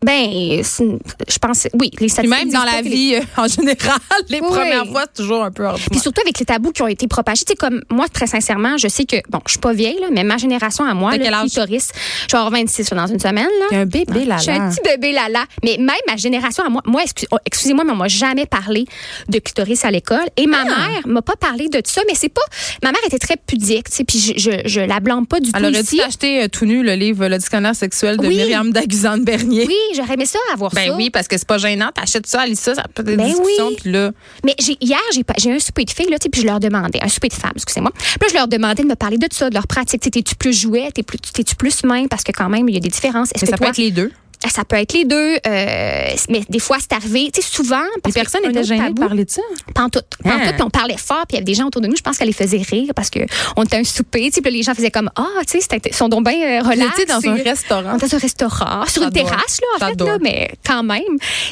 Ben, 0.03 0.61
je 0.61 1.37
pense, 1.39 1.67
oui, 1.79 1.89
les 1.91 1.97
Puis 1.97 2.09
statistiques 2.09 2.29
même 2.29 2.43
disent 2.49 2.53
dans 2.53 2.63
la 2.63 2.81
les- 2.81 2.89
vie, 2.89 3.15
euh, 3.15 3.21
en 3.41 3.47
général, 3.47 3.97
les 4.29 4.39
Oui. 4.41 4.47
premières 4.47 4.85
fois, 4.87 5.05
c'est 5.13 5.21
toujours 5.23 5.43
un 5.43 5.51
peu 5.51 5.63
ordinaire. 5.65 5.87
Puis 5.91 5.99
surtout 5.99 6.21
avec 6.21 6.37
les 6.39 6.45
tabous 6.45 6.71
qui 6.71 6.81
ont 6.81 6.87
été 6.87 7.07
propagés. 7.07 7.45
Tu 7.45 7.51
sais, 7.51 7.55
comme 7.55 7.81
moi, 7.89 8.07
très 8.09 8.27
sincèrement, 8.27 8.77
je 8.77 8.87
sais 8.87 9.05
que, 9.05 9.15
bon, 9.29 9.39
je 9.47 9.51
suis 9.53 9.59
pas 9.59 9.73
vieille, 9.73 9.99
là, 9.99 10.07
mais 10.11 10.23
ma 10.23 10.37
génération 10.37 10.83
à 10.85 10.93
moi, 10.93 11.13
âge? 11.13 11.19
clitoris, 11.51 11.89
je 12.27 12.31
vais 12.31 12.37
avoir 12.37 12.51
26 12.51 12.91
là, 12.91 12.97
dans 13.05 13.07
une 13.13 13.19
semaine. 13.19 13.47
Là. 13.71 13.77
Un 13.79 13.85
bébé 13.85 14.25
là 14.25 14.37
Je 14.37 14.43
suis 14.43 14.51
un 14.51 14.69
petit 14.69 14.81
bébé 14.83 15.11
là-là. 15.13 15.45
Mais 15.63 15.77
même 15.77 15.89
ma 16.07 16.15
génération 16.17 16.63
à 16.65 16.69
moi, 16.69 16.81
moi 16.85 17.01
oh, 17.31 17.37
excusez-moi, 17.45 17.83
mais 17.85 17.91
on 17.91 17.95
m'a 17.95 18.07
jamais 18.07 18.45
parlé 18.45 18.85
de 19.29 19.39
clitoris 19.39 19.85
à 19.85 19.91
l'école. 19.91 20.25
Et 20.37 20.47
ma 20.47 20.61
Ah. 20.61 20.65
mère 20.89 21.07
m'a 21.07 21.21
pas 21.21 21.35
parlé 21.35 21.67
de 21.69 21.81
ça, 21.85 22.01
mais 22.07 22.15
c'est 22.15 22.29
pas. 22.29 22.41
Ma 22.83 22.91
mère 22.91 23.01
était 23.05 23.19
très 23.19 23.35
pudique, 23.37 23.89
tu 23.89 23.95
sais, 23.97 24.03
puis 24.03 24.19
je, 24.19 24.33
je, 24.37 24.51
je 24.67 24.79
la 24.81 24.99
blâme 24.99 25.25
pas 25.27 25.39
du 25.39 25.51
Elle 25.53 25.61
tout 25.61 25.67
aurait 25.69 25.81
ici. 25.81 25.95
dû 25.95 26.01
acheter 26.01 26.43
euh, 26.43 26.47
tout 26.47 26.65
nu 26.65 26.83
le 26.83 26.93
livre 26.93 27.27
Le 27.27 27.37
dictionnaire 27.37 27.75
sexuel 27.75 28.17
de 28.17 28.27
Oui. 28.27 28.35
Myriam 28.37 28.71
Daguzan-Bernier. 28.71 29.65
Oui, 29.67 29.75
j'aurais 29.95 30.13
aimé 30.15 30.25
ça 30.25 30.39
avoir 30.53 30.71
Ben 30.71 30.89
ça. 30.89 30.95
oui, 30.95 31.09
parce 31.09 31.27
que 31.27 31.37
c'est 31.37 31.47
pas 31.47 31.57
gênant. 31.57 31.89
T'achètes 31.93 32.27
ça, 32.27 32.41
Alissa, 32.41 32.75
ça 32.75 32.83
peut 32.93 33.03
être 33.07 33.17
Ben 33.17 33.33
oui. 33.43 33.75
puis 33.81 33.91
là. 33.91 34.11
Mais 34.45 34.55
j'ai, 34.59 34.77
hier, 34.81 34.99
j'ai, 35.13 35.23
pas- 35.23 35.33
j'ai 35.37 35.51
un 35.53 35.59
souper 35.59 35.85
de 35.85 35.91
filles, 35.91 36.09
là, 36.09 36.17
tu 36.19 36.29
puis 36.29 36.41
je 36.41 36.47
leur 36.47 36.59
demandais, 36.59 36.99
un 37.01 37.07
souper 37.09 37.29
de 37.29 37.33
femmes, 37.33 37.51
excusez-moi. 37.55 37.91
Puis 37.95 38.17
là, 38.21 38.27
je 38.29 38.33
leur 38.35 38.47
demandais 38.47 38.83
de 38.83 38.87
me 38.87 38.95
parler 38.95 39.17
de 39.17 39.27
ça, 39.31 39.49
de 39.49 39.55
leur 39.55 39.67
pratique. 39.67 40.01
Tu 40.01 40.11
T'es-tu 40.11 40.35
plus 40.35 40.53
jouet, 40.59 40.89
t'es 40.93 41.03
plus, 41.03 41.17
t'es-tu 41.19 41.55
plus 41.55 41.83
main, 41.83 42.07
parce 42.07 42.23
que 42.23 42.31
quand 42.31 42.49
même, 42.49 42.67
il 42.69 42.73
y 42.75 42.77
a 42.77 42.81
des 42.81 42.89
différences. 42.89 43.29
Est-ce 43.35 43.45
Mais 43.45 43.51
que 43.51 43.57
ça 43.57 43.63
peut 43.63 43.69
être 43.69 43.77
les 43.77 43.91
deux. 43.91 44.11
Ça 44.49 44.65
peut 44.65 44.75
être 44.75 44.93
les 44.93 45.05
deux, 45.05 45.37
euh, 45.47 46.05
mais 46.29 46.41
des 46.49 46.59
fois, 46.59 46.77
c'est 46.79 46.93
arrivé, 46.93 47.29
tu 47.33 47.41
sais, 47.41 47.47
souvent. 47.47 47.81
Les 47.95 48.01
Parce 48.01 48.15
que 48.15 48.19
personnes 48.19 48.45
étaient 48.49 48.63
gênées 48.63 48.89
de 48.91 48.99
parler 48.99 49.25
de 49.25 49.29
ça. 49.31 49.41
Pantoute. 49.73 50.05
Hein? 50.25 50.37
Pantoute, 50.37 50.53
puis 50.55 50.63
on 50.63 50.69
parlait 50.69 50.97
fort, 50.97 51.25
puis 51.27 51.31
il 51.31 51.33
y 51.35 51.37
avait 51.37 51.45
des 51.45 51.53
gens 51.53 51.67
autour 51.67 51.81
de 51.81 51.87
nous, 51.87 51.95
je 51.95 52.01
pense 52.01 52.17
qu'elle 52.17 52.27
les 52.27 52.33
faisait 52.33 52.61
rire 52.61 52.91
parce 52.95 53.09
que 53.09 53.19
on 53.55 53.63
était 53.63 53.77
à 53.77 53.79
un 53.79 53.83
souper, 53.83 54.25
tu 54.29 54.33
sais, 54.35 54.41
puis 54.41 54.51
les 54.51 54.63
gens 54.63 54.73
faisaient 54.73 54.91
comme 54.91 55.09
ah, 55.15 55.25
tu 55.47 55.59
sais, 55.59 55.61
c'était- 55.61 55.89
ils 55.89 55.95
sont 55.95 56.09
donc 56.09 56.27
bien 56.27 56.59
euh, 56.59 56.61
Vous 56.63 56.69
relax. 56.71 57.05
dans 57.07 57.29
un 57.29 57.35
restaurant. 57.35 57.91
on 57.93 57.97
était 57.97 58.07
dans 58.07 58.15
un 58.15 58.19
restaurant, 58.19 58.85
sur 58.87 59.03
une 59.03 59.11
terrasse, 59.11 59.59
là, 59.61 59.85
en 59.87 59.89
fait, 59.89 60.01
là, 60.01 60.17
mais 60.21 60.51
quand 60.65 60.83
même. 60.83 61.01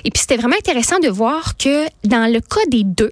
Et 0.03 0.11
puis, 0.11 0.19
c'était 0.21 0.37
vraiment 0.37 0.55
intéressant 0.57 0.99
de 0.99 1.09
voir 1.09 1.57
que 1.57 1.85
dans 2.05 2.31
le 2.31 2.39
cas 2.39 2.61
des 2.67 2.83
deux, 2.83 3.11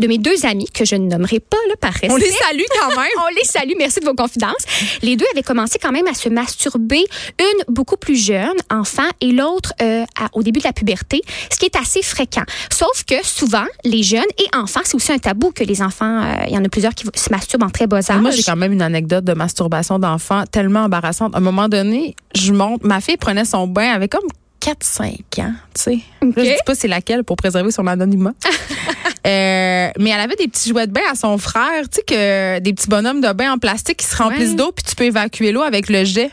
de 0.00 0.06
mes 0.06 0.18
deux 0.18 0.46
amis, 0.46 0.68
que 0.72 0.84
je 0.84 0.96
ne 0.96 1.08
nommerai 1.08 1.40
pas, 1.40 1.56
là, 1.68 1.74
par 1.80 1.92
respect. 1.92 2.10
On 2.10 2.16
les 2.16 2.30
salue 2.30 2.62
quand 2.80 2.88
même. 2.96 3.08
On 3.18 3.34
les 3.34 3.44
salue, 3.44 3.72
merci 3.78 4.00
de 4.00 4.04
vos 4.04 4.14
confidences. 4.14 4.64
Les 5.02 5.16
deux 5.16 5.26
avaient 5.32 5.42
commencé 5.42 5.78
quand 5.80 5.92
même 5.92 6.06
à 6.06 6.14
se 6.14 6.28
masturber, 6.28 7.04
une 7.38 7.64
beaucoup 7.74 7.96
plus 7.96 8.16
jeune, 8.16 8.56
enfant, 8.70 9.08
et 9.20 9.32
l'autre 9.32 9.72
euh, 9.82 10.04
au 10.32 10.42
début 10.42 10.60
de 10.60 10.64
la 10.64 10.72
puberté, 10.72 11.22
ce 11.50 11.58
qui 11.58 11.66
est 11.66 11.76
assez 11.76 12.02
fréquent. 12.02 12.44
Sauf 12.72 13.04
que 13.06 13.14
souvent, 13.24 13.64
les 13.84 14.02
jeunes 14.02 14.22
et 14.38 14.56
enfants, 14.56 14.80
c'est 14.84 14.94
aussi 14.94 15.12
un 15.12 15.18
tabou 15.18 15.50
que 15.52 15.64
les 15.64 15.82
enfants, 15.82 16.22
euh, 16.22 16.44
il 16.48 16.54
y 16.54 16.58
en 16.58 16.64
a 16.64 16.68
plusieurs 16.68 16.94
qui 16.94 17.04
se 17.14 17.30
masturbent 17.30 17.64
en 17.64 17.70
très 17.70 17.86
bas 17.86 17.98
âge. 17.98 18.20
Moi, 18.20 18.30
j'ai 18.30 18.42
quand 18.42 18.56
même 18.56 18.72
une 18.72 18.82
anecdote 18.82 19.24
de 19.24 19.34
masturbation 19.34 19.98
d'enfant 19.98 20.44
tellement 20.50 20.84
embarrassante. 20.84 21.34
À 21.34 21.38
un 21.38 21.40
moment 21.40 21.68
donné, 21.68 22.16
je 22.34 22.52
monte, 22.52 22.84
ma 22.84 23.00
fille 23.00 23.16
prenait 23.16 23.44
son 23.44 23.66
bain 23.66 23.92
avec 23.92 24.12
comme 24.12 24.28
4-5 24.60 25.42
ans, 25.42 25.52
tu 25.74 25.82
sais. 25.82 25.98
Là, 26.22 26.30
je 26.36 26.42
dis 26.42 26.54
pas 26.64 26.74
c'est 26.74 26.88
laquelle 26.88 27.22
pour 27.24 27.36
préserver 27.36 27.70
son 27.70 27.86
anonymat. 27.86 28.32
Euh, 29.26 29.90
mais 29.98 30.10
elle 30.10 30.20
avait 30.20 30.36
des 30.36 30.48
petits 30.48 30.68
jouets 30.68 30.86
de 30.86 30.92
bain 30.92 31.00
à 31.10 31.14
son 31.14 31.38
frère, 31.38 31.82
tu 31.90 31.96
sais, 31.96 32.02
que 32.06 32.58
des 32.58 32.72
petits 32.74 32.88
bonhommes 32.88 33.20
de 33.22 33.32
bain 33.32 33.52
en 33.52 33.58
plastique 33.58 33.98
qui 33.98 34.06
se 34.06 34.16
remplissent 34.16 34.50
Ouais. 34.50 34.56
d'eau, 34.56 34.72
puis 34.72 34.84
tu 34.84 34.94
peux 34.94 35.04
évacuer 35.04 35.50
l'eau 35.52 35.62
avec 35.62 35.88
le 35.88 36.04
jet. 36.04 36.30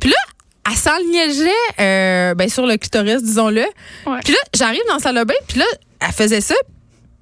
Puis 0.00 0.08
là, 0.10 0.16
elle 0.70 0.76
s'enlignait 0.76 1.26
le 1.28 1.32
jet 1.34 1.50
euh, 1.80 2.34
ben, 2.34 2.48
sur 2.48 2.66
le 2.66 2.76
clitoris, 2.78 3.22
disons-le. 3.22 3.64
Ouais. 4.06 4.20
Puis 4.24 4.32
là, 4.32 4.38
j'arrive 4.54 4.80
dans 4.88 4.94
la 4.94 5.00
salle 5.00 5.16
de 5.18 5.24
bain, 5.24 5.34
puis 5.46 5.58
là, 5.58 5.66
elle 6.00 6.12
faisait 6.12 6.40
ça, 6.40 6.54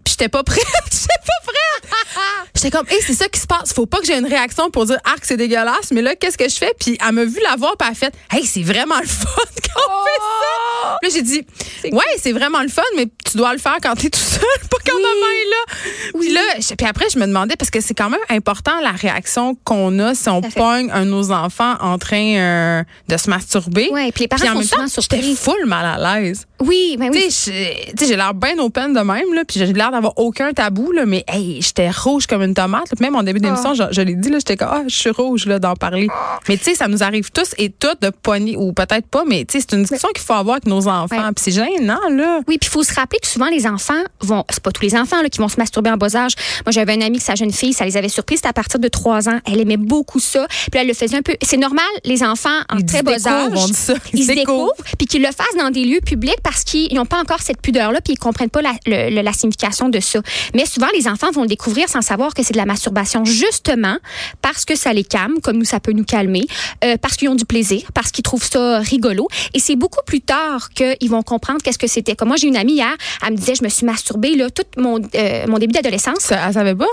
puis 0.05 0.13
j'étais 0.13 0.29
pas 0.29 0.43
prête. 0.45 0.65
j'étais 0.93 1.07
pas 1.27 1.53
prête. 1.53 1.91
J'étais 2.55 2.71
comme, 2.71 2.87
hey, 2.89 3.01
c'est 3.05 3.15
ça 3.15 3.29
qui 3.29 3.41
se 3.41 3.47
passe. 3.47 3.73
Faut 3.73 3.87
pas 3.87 3.99
que 3.99 4.07
j'ai 4.07 4.17
une 4.17 4.27
réaction 4.27 4.71
pour 4.71 4.87
dire, 4.87 4.99
ah, 5.05 5.15
que 5.21 5.27
c'est 5.27 5.37
dégueulasse. 5.37 5.91
Mais 5.91 6.03
là, 6.03 6.15
qu'est-ce 6.15 6.39
que 6.39 6.49
je 6.49 6.55
fais? 6.55 6.73
Puis 6.79 6.97
elle 7.05 7.13
m'a 7.13 7.25
vu 7.25 7.39
la 7.43 7.57
voir, 7.57 7.77
puis 7.77 7.87
elle 7.89 7.93
a 7.93 7.95
fait, 7.95 8.15
hey, 8.33 8.47
c'est 8.47 8.63
vraiment 8.63 8.99
le 9.01 9.07
fun 9.07 9.27
quand 9.75 9.81
on 9.89 10.05
fait 10.05 10.21
ça. 10.21 10.64
Puis 11.03 11.11
là, 11.11 11.17
j'ai 11.17 11.23
dit, 11.23 11.47
ouais, 11.93 12.03
c'est 12.19 12.33
vraiment 12.33 12.63
le 12.63 12.69
fun, 12.69 12.83
mais 12.97 13.07
tu 13.31 13.37
dois 13.37 13.53
le 13.53 13.59
faire 13.59 13.77
quand 13.83 13.95
t'es 13.95 14.11
tout 14.11 14.19
seul, 14.21 14.41
pas 14.71 14.77
quand 14.87 14.97
Oui. 14.97 15.03
est 15.03 15.51
là. 15.51 16.19
Puis 16.21 16.33
là, 16.33 16.41
je- 16.59 16.75
puis 16.75 16.87
après, 16.87 17.07
je 17.13 17.19
me 17.19 17.27
demandais, 17.27 17.57
parce 17.57 17.71
que 17.71 17.81
c'est 17.81 17.95
quand 17.95 18.11
même 18.11 18.21
important 18.31 18.73
la 18.83 18.93
réaction 18.93 19.57
qu'on 19.65 19.99
a 19.99 20.15
si 20.15 20.29
on 20.29 20.41
pogne 20.41 20.91
un 20.93 21.05
de 21.05 21.11
nos 21.11 21.31
enfants 21.33 21.75
en 21.81 21.99
train 21.99 22.37
euh, 22.37 22.83
de 23.09 23.17
se 23.17 23.29
masturber. 23.31 23.89
Ouais, 23.93 24.13
puis 24.13 24.23
les 24.25 24.29
Puis 24.29 24.39
parents 24.39 24.59
en 24.59 24.63
sont 24.63 24.77
même 24.79 24.89
temps, 24.89 25.01
j'étais 25.01 25.23
full 25.35 25.67
mal 25.67 25.85
à 26.01 26.21
l'aise. 26.21 26.47
Oui, 26.61 26.97
ben 26.99 27.11
oui. 27.13 27.25
Tu 27.27 27.31
sais, 27.31 27.95
j'ai- 28.07 28.17
l'air 28.17 28.33
bien 28.33 28.57
open 28.59 28.93
de 28.95 29.01
même, 29.01 29.35
là, 29.35 29.43
puis 29.47 29.59
j'ai 29.59 29.67
l'air 29.73 29.91
d'avoir 29.91 30.17
aucun 30.19 30.53
tabou, 30.53 30.93
là, 30.93 31.05
mais 31.05 31.25
hey, 31.27 31.61
j'étais 31.61 31.91
rouge 31.91 32.27
comme 32.27 32.43
une 32.43 32.55
tomate. 32.55 32.83
là. 32.91 32.97
Puis 32.97 33.05
même 33.05 33.17
en 33.17 33.23
début 33.25 33.41
d'émission, 33.41 33.75
je, 33.75 33.83
je 33.91 34.01
l'ai 34.03 34.15
dit, 34.15 34.31
là, 34.31 34.39
j'étais 34.39 34.57
comme, 34.57 34.69
ah, 34.71 34.83
je 34.87 34.95
suis 34.95 35.11
rouge 35.11 35.47
là, 35.47 35.59
d'en 35.59 35.75
parler. 35.75 36.07
Mais 36.49 36.57
tu 36.57 36.65
sais, 36.65 36.75
ça 36.75 36.87
nous 36.89 37.03
arrive 37.03 37.31
tous 37.33 37.55
et 37.59 37.71
toutes 37.71 38.01
de 38.03 38.11
pogner, 38.11 38.57
ou 38.57 38.73
peut-être 38.73 39.07
pas, 39.09 39.25
mais 39.27 39.45
tu 39.45 39.59
sais, 39.59 39.67
c'est 39.69 39.77
une 39.77 39.83
discussion 39.83 40.09
qu'il 40.15 40.25
faut 40.25 40.33
avoir 40.35 40.55
avec 40.57 40.67
nos 40.67 40.84
enfants. 40.89 41.17
Ouais. 41.17 41.33
Puis 41.35 41.45
c'est 41.45 41.51
gênant, 41.53 41.99
là. 42.11 42.41
Oui, 42.49 42.59
puis 42.59 42.69
il 42.69 42.73
faut 42.73 42.83
se 42.83 42.95
rappeler 42.95 43.19
que 43.21 43.27
souvent 43.27 43.49
les 43.49 43.67
enfants 43.67 44.03
vont, 44.21 44.45
c'est 44.51 44.63
pas 44.63 44.71
tous 44.71 44.83
les 44.83 44.95
enfants 44.97 45.23
là, 45.23 45.29
qui 45.29 45.39
vont 45.39 45.49
se 45.49 45.57
masturber 45.59 45.91
en 45.91 45.97
bas 45.97 46.15
âge. 46.17 46.33
Moi, 46.65 46.73
j'avais 46.73 46.95
une 46.95 47.03
amie 47.03 47.19
que 47.19 47.25
sa 47.25 47.35
jeune 47.35 47.53
fille, 47.53 47.73
ça 47.73 47.85
les 47.85 47.97
avait 47.97 48.09
surprises, 48.09 48.39
c'était 48.39 48.49
à 48.49 48.53
partir 48.53 48.79
de 48.81 48.89
3 48.89 49.29
ans. 49.29 49.41
Elle 49.47 49.61
aimait 49.61 49.77
beaucoup 49.77 50.21
ça. 50.21 50.47
Puis 50.49 50.71
là, 50.75 50.81
elle 50.83 50.89
le 50.89 50.95
faisait 50.95 51.17
un 51.17 51.23
peu. 51.23 51.35
C'est 51.43 51.57
normal, 51.57 51.85
les 52.05 52.23
enfants 52.23 52.49
en 52.71 52.79
Ils 52.79 52.87
très 52.87 53.03
bas 53.03 53.13
âge. 53.27 53.53
on 53.55 53.67
dit 53.67 53.73
ça. 53.75 53.95
Ils, 54.13 54.21
Ils 54.21 54.27
se 54.27 54.33
découvrent. 54.33 54.73
puis 54.99 55.07
qu'ils 55.07 55.23
le 55.23 55.29
fassent 55.29 55.57
dans 55.59 55.71
des 55.71 55.85
lieux 55.85 56.01
publics 56.05 56.41
parce 56.43 56.65
qu'ils 56.65 56.95
n'ont 56.95 57.07
pas 57.07 57.19
encore 57.21 57.41
cette 57.41 57.61
pudeur-là, 57.61 58.01
puis 58.01 58.15
ils 58.15 58.19
comprennent 58.19 58.51
pas 58.51 58.63
la, 58.63 58.73
le- 58.87 59.15
le- 59.15 59.23
la 59.23 59.33
signification 59.33 59.89
de 59.89 60.01
ça. 60.01 60.21
Mais 60.55 60.67
souvent, 60.67 60.89
les 60.97 61.09
enfants 61.09 61.31
vont 61.33 61.43
le 61.43 61.49
découvrir 61.49 61.89
sans 61.89 62.03
savoir 62.03 62.35
que 62.35 62.43
c'est 62.43 62.53
de 62.53 62.59
la 62.59 62.67
masturbation, 62.67 63.25
justement 63.25 63.97
parce 64.43 64.65
que 64.65 64.77
ça 64.77 64.93
les 64.93 65.05
calme, 65.05 65.41
comme 65.43 65.59
nous, 65.59 65.65
ça 65.65 65.81
peut 65.81 65.93
nous 65.93 66.05
calmer, 66.05 66.47
euh, 66.85 66.97
parce 67.01 67.17
qu'ils 67.17 67.29
ont 67.29 67.35
du 67.35 67.45
plaisir, 67.45 67.83
parce 67.95 68.11
qu'ils 68.11 68.23
trouvent 68.23 68.45
ça 68.49 68.79
rigolo. 68.79 69.29
Et 69.55 69.59
c'est 69.59 69.77
beaucoup 69.77 70.01
plus 70.07 70.21
tard 70.21 70.71
qu'ils 70.75 71.11
vont 71.11 71.23
comprendre 71.23 71.61
qu'est-ce 71.63 71.79
que 71.79 71.87
c'était. 71.87 72.17
Comme 72.17 72.29
moi, 72.29 72.37
j'ai 72.37 72.49
une 72.49 72.57
amie 72.57 72.75
hier, 72.75 72.95
elle 73.25 73.33
me 73.33 73.37
disait, 73.37 73.55
je 73.55 73.65
me 73.65 73.69
suis 73.69 73.87
masturbée 73.87 74.35
là, 74.35 74.51
tout 74.51 74.65
mon, 74.77 75.01
euh, 75.15 75.47
mon 75.47 75.59
début 75.59 75.73
d'adolescence. 75.73 76.33
Elle 76.33 76.53
savait 76.53 76.75
pas? 76.75 76.87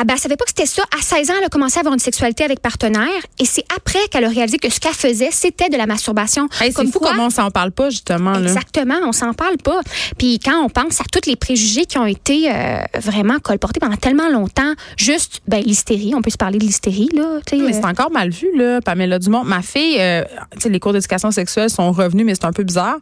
Ah 0.00 0.04
ben, 0.04 0.14
elle 0.14 0.20
savait 0.20 0.36
pas 0.36 0.44
que 0.44 0.50
c'était 0.56 0.66
ça. 0.66 0.84
À 0.96 1.02
16 1.02 1.30
ans, 1.30 1.34
elle 1.38 1.44
a 1.46 1.48
commencé 1.48 1.76
à 1.78 1.80
avoir 1.80 1.92
une 1.92 1.98
sexualité 1.98 2.44
avec 2.44 2.60
partenaire. 2.60 3.08
Et 3.40 3.44
c'est 3.44 3.64
après 3.74 3.98
qu'elle 4.12 4.24
a 4.24 4.28
réalisé 4.28 4.56
que 4.58 4.70
ce 4.70 4.78
qu'elle 4.78 4.92
faisait, 4.92 5.30
c'était 5.32 5.68
de 5.70 5.76
la 5.76 5.86
masturbation. 5.86 6.48
Hey, 6.60 6.72
c'est 6.72 6.86
fou 6.86 7.00
quoi- 7.00 7.10
comment 7.10 7.26
on 7.26 7.30
s'en 7.30 7.50
parle 7.50 7.72
pas, 7.72 7.90
justement. 7.90 8.34
Là. 8.34 8.42
Exactement, 8.42 8.94
on 9.04 9.10
s'en 9.10 9.32
parle 9.34 9.56
pas. 9.56 9.80
Puis 10.16 10.38
quand 10.38 10.62
on 10.64 10.68
pense 10.68 11.00
à 11.00 11.04
tous 11.10 11.28
les 11.28 11.34
préjugés 11.34 11.84
qui 11.84 11.98
ont 11.98 12.06
été 12.06 12.48
euh, 12.48 12.78
vraiment 13.00 13.40
colportés 13.40 13.80
pendant 13.80 13.96
tellement 13.96 14.28
longtemps, 14.28 14.72
juste 14.96 15.40
ben 15.48 15.60
l'hystérie, 15.64 16.12
on 16.14 16.22
peut 16.22 16.30
se 16.30 16.36
parler 16.36 16.58
de 16.58 16.64
l'hystérie 16.64 17.08
là, 17.12 17.40
Mais 17.50 17.60
euh, 17.60 17.70
c'est 17.72 17.84
encore 17.84 18.12
mal 18.12 18.30
vu, 18.30 18.46
là, 18.56 18.80
Pamela 18.80 19.18
Dumont. 19.18 19.42
Ma 19.42 19.62
fille, 19.62 19.96
euh, 19.98 20.22
les 20.64 20.78
cours 20.78 20.92
d'éducation 20.92 21.32
sexuelle 21.32 21.70
sont 21.70 21.90
revenus, 21.90 22.24
mais 22.24 22.36
c'est 22.36 22.44
un 22.44 22.52
peu 22.52 22.62
bizarre. 22.62 22.98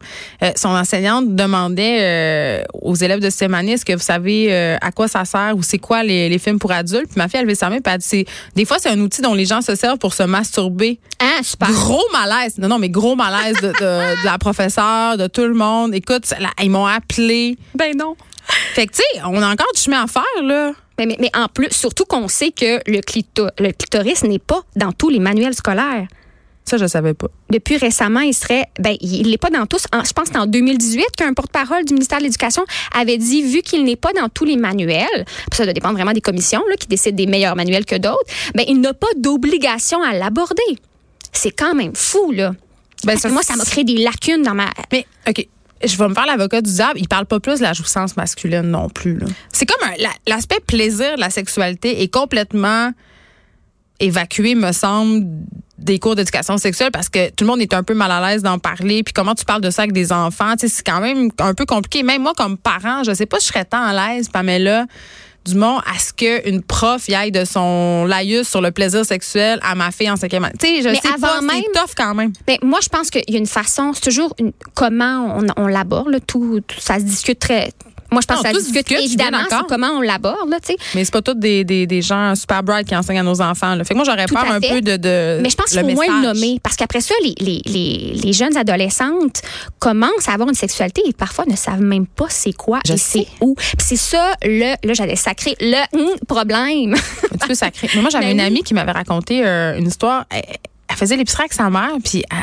Son 0.55 0.69
enseignante 0.69 1.35
demandait 1.35 2.63
aux 2.73 2.95
élèves 2.95 3.19
de 3.19 3.53
année, 3.53 3.73
est-ce 3.73 3.85
que 3.85 3.93
vous 3.93 3.99
savez 3.99 4.51
à 4.81 4.91
quoi 4.91 5.07
ça 5.07 5.23
sert 5.25 5.53
ou 5.55 5.61
c'est 5.61 5.77
quoi 5.77 6.01
les, 6.01 6.27
les 6.27 6.39
films 6.39 6.57
pour 6.57 6.71
adultes? 6.71 6.86
Puis 7.05 7.15
ma 7.17 7.27
fille, 7.27 7.39
elle 7.39 7.45
levé 7.45 7.55
sa 7.55 7.69
main, 7.69 7.79
puis 7.79 7.93
elle 7.93 7.99
dit, 7.99 8.07
c'est- 8.07 8.25
des 8.55 8.65
fois, 8.65 8.77
c'est 8.79 8.89
un 8.89 8.99
outil 8.99 9.21
dont 9.21 9.33
les 9.33 9.45
gens 9.45 9.61
se 9.61 9.75
servent 9.75 9.97
pour 9.99 10.13
se 10.13 10.23
masturber. 10.23 10.99
super. 11.43 11.69
Gros 11.71 12.03
malaise. 12.11 12.57
Non, 12.57 12.67
non, 12.67 12.79
mais 12.79 12.89
gros 12.89 13.15
malaise 13.15 13.55
de, 13.61 13.67
de- 13.67 14.21
de 14.21 14.25
la 14.25 14.37
professeure, 14.37 15.17
de 15.17 15.27
tout 15.27 15.41
le 15.45 15.53
monde. 15.53 15.93
Écoute, 15.95 16.29
là, 16.39 16.49
ils 16.61 16.69
m'ont 16.71 16.85
appelé. 16.85 17.57
Ben 17.75 17.95
non. 17.97 18.15
Fait 18.73 18.87
que, 18.87 18.93
tu 18.93 18.97
sais, 19.13 19.21
on 19.25 19.41
a 19.41 19.47
encore 19.51 19.67
du 19.75 19.81
chemin 19.81 20.03
à 20.03 20.07
faire, 20.07 20.23
là. 20.43 20.71
Mais, 20.97 21.05
mais, 21.05 21.17
mais 21.19 21.31
en 21.35 21.47
plus, 21.47 21.67
surtout 21.71 22.05
qu'on 22.05 22.27
sait 22.27 22.51
que 22.51 22.79
le, 22.89 23.01
clito- 23.01 23.49
le 23.59 23.71
clitoris 23.71 24.23
n'est 24.23 24.39
pas 24.39 24.61
dans 24.75 24.91
tous 24.91 25.09
les 25.09 25.19
manuels 25.19 25.53
scolaires. 25.53 26.07
Ça, 26.67 26.75
je 26.77 26.85
savais 26.85 27.13
pas. 27.13 27.27
Depuis 27.49 27.77
récemment, 27.77 28.19
il 28.19 28.33
serait, 28.33 28.65
ben, 28.77 28.95
il 28.99 29.29
n'est 29.29 29.37
pas 29.37 29.49
dans 29.49 29.65
tous. 29.65 29.85
En- 29.93 30.03
je 30.03 30.11
pense 30.11 30.25
que 30.27 30.33
c'est 30.33 30.39
en 30.39 30.47
2018 30.47 31.05
qu'un 31.17 31.33
porte-parole 31.33 31.85
du 31.85 31.93
ministère 31.93 32.17
de 32.19 32.23
l'Éducation 32.25 32.63
avait 32.93 33.17
dit, 33.17 33.41
vu 33.41 33.61
qu'il 33.61 33.85
n'est 33.85 33.95
pas 33.95 34.11
dans 34.13 34.27
tous 34.27 34.43
les 34.43 34.57
manuels, 34.57 35.23
puis 35.49 35.55
ça 35.57 35.63
doit 35.63 35.71
dépendre 35.73 35.93
vraiment 35.95 36.11
des 36.11 36.19
commissions 36.21 36.61
là, 36.69 36.75
qui 36.75 36.87
décident 36.87 37.15
des 37.15 37.25
meilleurs 37.25 37.55
manuels 37.55 37.85
que 37.85 37.95
d'autres, 37.95 38.25
ben, 38.53 38.65
il 38.67 38.81
n'a 38.81 38.93
pas 38.93 39.07
d'obligation 39.15 40.03
à 40.03 40.13
l'aborder. 40.13 40.61
C'est 41.31 41.51
quand 41.51 41.73
même 41.73 41.95
fou, 41.95 42.31
là. 42.33 42.53
Ben, 43.05 43.13
Parce 43.13 43.23
que 43.23 43.27
moi, 43.29 43.43
ça 43.43 43.55
m'a 43.55 43.63
créé 43.63 43.83
des 43.85 43.97
lacunes 43.97 44.41
dans 44.43 44.53
ma. 44.55 44.65
Mais, 44.91 45.05
OK. 45.27 45.47
Je 45.85 45.95
vais 45.95 46.07
me 46.09 46.15
faire 46.15 46.25
l'avocat 46.25 46.59
du 46.61 46.71
diable. 46.73 46.99
Il 46.99 47.07
parle 47.07 47.27
pas 47.27 47.39
plus 47.39 47.59
de 47.59 47.63
la 47.63 47.71
jouissance 47.73 48.17
masculine 48.17 48.61
non 48.63 48.89
plus. 48.89 49.19
là. 49.19 49.27
C'est 49.53 49.67
comme 49.67 49.87
un- 49.87 50.01
la- 50.01 50.09
l'aspect 50.27 50.59
plaisir 50.65 51.15
de 51.15 51.21
la 51.21 51.29
sexualité 51.29 52.01
est 52.01 52.07
complètement 52.11 52.91
évacué, 53.99 54.55
me 54.55 54.71
semble, 54.71 55.25
des 55.77 55.99
cours 55.99 56.15
d'éducation 56.15 56.57
sexuelle 56.57 56.89
parce 56.91 57.07
que 57.09 57.29
tout 57.29 57.43
le 57.43 57.47
monde 57.47 57.61
est 57.61 57.73
un 57.73 57.83
peu 57.83 57.93
mal 57.93 58.11
à 58.11 58.29
l'aise 58.29 58.41
d'en 58.43 58.59
parler. 58.59 59.03
Puis 59.03 59.13
comment 59.13 59.35
tu 59.35 59.45
parles 59.45 59.61
de 59.61 59.69
ça 59.69 59.83
avec 59.83 59.93
des 59.93 60.11
enfants, 60.11 60.53
c'est 60.57 60.83
quand 60.85 60.99
même 61.01 61.29
un 61.39 61.53
peu 61.53 61.65
compliqué. 61.65 62.03
Même 62.03 62.23
moi, 62.23 62.33
comme 62.35 62.57
parent, 62.57 63.03
je 63.03 63.13
sais 63.13 63.25
pas 63.27 63.39
si 63.39 63.47
je 63.47 63.53
serais 63.53 63.65
tant 63.65 63.83
à 63.83 63.93
l'aise, 64.15 64.27
Pamela, 64.29 64.85
Dumont, 65.45 65.77
à 65.79 65.97
ce 65.97 66.11
qu'une 66.11 66.61
prof 66.61 67.07
y 67.07 67.15
aille 67.15 67.31
de 67.31 67.45
son 67.45 68.03
laïus 68.05 68.49
sur 68.49 68.59
le 68.59 68.71
plaisir 68.71 69.05
sexuel 69.05 69.59
à 69.63 69.75
ma 69.75 69.91
fille 69.91 70.09
en 70.11 70.17
cinquième 70.17 70.43
année. 70.43 70.55
Tu 70.59 70.67
sais, 70.67 70.81
je 70.81 70.89
Mais 70.89 70.95
sais 70.95 71.07
avant 71.07 71.27
pas, 71.27 71.41
même- 71.41 71.61
c'est 71.73 71.79
tough 71.79 71.91
quand 71.95 72.13
même. 72.15 72.33
Mais 72.49 72.59
moi, 72.63 72.79
je 72.83 72.89
pense 72.89 73.09
qu'il 73.09 73.23
y 73.29 73.35
a 73.35 73.39
une 73.39 73.45
façon, 73.45 73.93
c'est 73.93 74.01
toujours 74.01 74.33
une- 74.39 74.51
comment 74.73 75.37
on, 75.39 75.45
on 75.63 75.67
l'aborde. 75.67 76.19
tout- 76.27 76.59
ça 76.79 76.95
se 76.99 77.03
discute 77.05 77.39
très. 77.39 77.71
Moi, 78.11 78.21
je 78.21 78.27
pense 78.27 78.41
que 78.41 78.47
ça 78.47 78.53
discute 78.53 78.91
évidemment, 78.91 79.39
c'est 79.49 79.55
comment 79.67 79.89
on 79.97 80.01
l'aborde, 80.01 80.49
là. 80.49 80.57
Mais 80.95 81.05
c'est 81.05 81.11
pas 81.11 81.21
tous 81.21 81.33
des, 81.33 81.63
des, 81.63 81.85
des 81.87 82.01
gens 82.01 82.35
super 82.35 82.63
bright 82.63 82.87
qui 82.87 82.95
enseignent 82.95 83.19
à 83.19 83.23
nos 83.23 83.41
enfants. 83.41 83.75
Là. 83.75 83.83
Fait 83.83 83.93
que 83.93 83.97
moi, 83.97 84.05
j'aurais 84.05 84.25
peur 84.25 84.49
un 84.49 84.59
peu 84.59 84.81
de, 84.81 84.97
de 84.97 85.39
Mais 85.41 85.49
je 85.49 85.55
pense 85.55 85.71
qu'il 85.71 85.81
faut 85.81 85.87
moins 85.87 86.21
le 86.21 86.27
nommer. 86.27 86.59
Parce 86.61 86.75
qu'après 86.75 87.01
ça, 87.01 87.13
les, 87.23 87.35
les, 87.39 87.61
les, 87.65 88.13
les 88.23 88.33
jeunes 88.33 88.55
adolescentes 88.57 89.41
commencent 89.79 90.27
à 90.27 90.33
avoir 90.33 90.49
une 90.49 90.55
sexualité 90.55 91.01
et 91.05 91.13
parfois 91.13 91.45
ne 91.47 91.55
savent 91.55 91.81
même 91.81 92.07
pas 92.07 92.27
c'est 92.29 92.53
quoi 92.53 92.79
Je 92.85 92.93
et 92.93 92.97
c'est 92.97 93.27
où. 93.41 93.55
Puis 93.55 93.85
c'est 93.85 93.95
ça, 93.95 94.33
le, 94.43 94.75
là, 94.87 94.93
j'allais 94.93 95.15
sacrer, 95.15 95.55
le 95.59 95.97
hum, 95.97 96.15
problème. 96.27 96.93
Un 96.95 97.37
petit 97.37 97.47
peu 97.47 97.55
sacré. 97.55 97.89
Mais 97.95 98.01
moi, 98.01 98.09
j'avais 98.09 98.31
une 98.37 98.39
amie 98.39 98.63
qui 98.63 98.73
m'avait 98.73 98.91
raconté 98.91 99.45
euh, 99.45 99.77
une 99.77 99.87
histoire. 99.87 100.25
Elle, 100.29 100.43
elle 100.89 100.95
faisait 100.95 101.17
l'épicerie 101.17 101.43
avec 101.43 101.53
sa 101.53 101.69
mère, 101.69 101.91
puis 102.03 102.23
euh, 102.31 102.35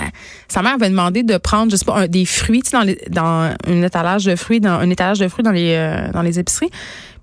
sa 0.48 0.62
mère 0.62 0.74
avait 0.74 0.88
demandé 0.90 1.22
de 1.22 1.36
prendre, 1.38 1.70
je 1.72 1.76
sais 1.76 1.84
pas, 1.84 1.94
un- 2.00 2.06
des 2.08 2.24
fruits, 2.26 2.62
tu 2.62 2.70
sais, 2.70 2.76
dans, 2.76 2.82
les, 2.82 2.98
dans 3.08 3.54
un 3.66 3.82
étalage 3.82 4.24
de 4.24 4.36
fruits, 4.36 4.60
dans 4.60 4.72
un 4.78 4.90
étalage 4.90 5.18
de 5.18 5.28
fruits 5.28 5.42
dans 5.44 5.50
les, 5.50 5.74
euh, 5.74 6.10
dans 6.12 6.22
les 6.22 6.38
épiceries. 6.38 6.70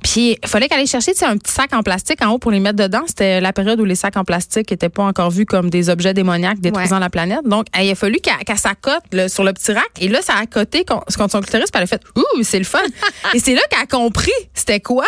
Puis 0.04 0.36
il 0.44 0.48
fallait 0.50 0.68
qu'elle 0.68 0.80
aille 0.80 0.88
chercher 0.88 1.12
tu 1.14 1.20
sais, 1.20 1.26
un 1.26 1.38
petit 1.38 1.52
sac 1.52 1.74
en 1.74 1.84
plastique 1.84 2.24
en 2.26 2.32
haut 2.32 2.40
pour 2.40 2.50
les 2.50 2.60
mettre 2.60 2.78
dedans. 2.78 3.04
C'était 3.06 3.40
la 3.40 3.54
période 3.54 3.80
où 3.80 3.86
les 3.86 3.94
sacs 3.94 4.18
en 4.18 4.24
plastique 4.24 4.72
n'étaient 4.72 4.90
pas 4.90 5.04
encore 5.04 5.30
vus 5.30 5.46
comme 5.46 5.70
des 5.70 5.90
objets 5.92 6.16
démoniaques 6.16 6.60
détruisant 6.60 6.98
la 6.98 7.12
planète. 7.12 7.42
Donc, 7.46 7.68
il 7.80 7.88
a 7.92 7.94
fallu 7.94 8.18
qu'elle 8.18 8.34
qu'elle 8.44 8.58
s'accote 8.58 9.04
sur 9.30 9.44
le 9.44 9.54
petit 9.54 9.74
rack. 9.74 9.92
Et 10.00 10.08
là, 10.08 10.24
ça 10.24 10.34
a 10.34 10.42
accoté 10.42 10.86
con- 10.86 11.04
contre 11.16 11.32
son 11.34 11.42
clitoris. 11.42 11.70
Puis 11.70 11.78
elle 11.78 11.84
a 11.84 11.88
fait 11.88 12.02
«Ouh, 12.16 12.42
c'est 12.42 12.58
le 12.58 12.66
fun!» 12.66 12.80
Et 13.36 13.40
c'est 13.40 13.54
là 13.54 13.62
qu'elle 13.70 13.82
a 13.82 13.86
compris 13.86 14.32
c'était 14.56 14.80
quoi. 14.80 15.06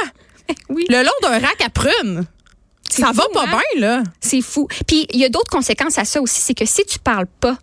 Oui. 0.69 0.85
Le 0.89 1.01
long 1.03 1.11
d'un 1.23 1.39
rack 1.39 1.59
à 1.65 1.69
prunes. 1.69 2.25
Ça 3.01 3.07
fou, 3.07 3.13
va 3.13 3.27
pas 3.33 3.43
hein? 3.43 3.59
bien, 3.73 3.81
là. 3.81 4.03
C'est 4.19 4.41
fou. 4.41 4.67
Puis 4.87 5.07
il 5.11 5.19
y 5.19 5.25
a 5.25 5.29
d'autres 5.29 5.51
conséquences 5.51 5.97
à 5.97 6.05
ça 6.05 6.21
aussi, 6.21 6.41
c'est 6.41 6.53
que 6.53 6.65
si 6.65 6.85
tu 6.85 6.99
parles 6.99 7.27
pas 7.39 7.57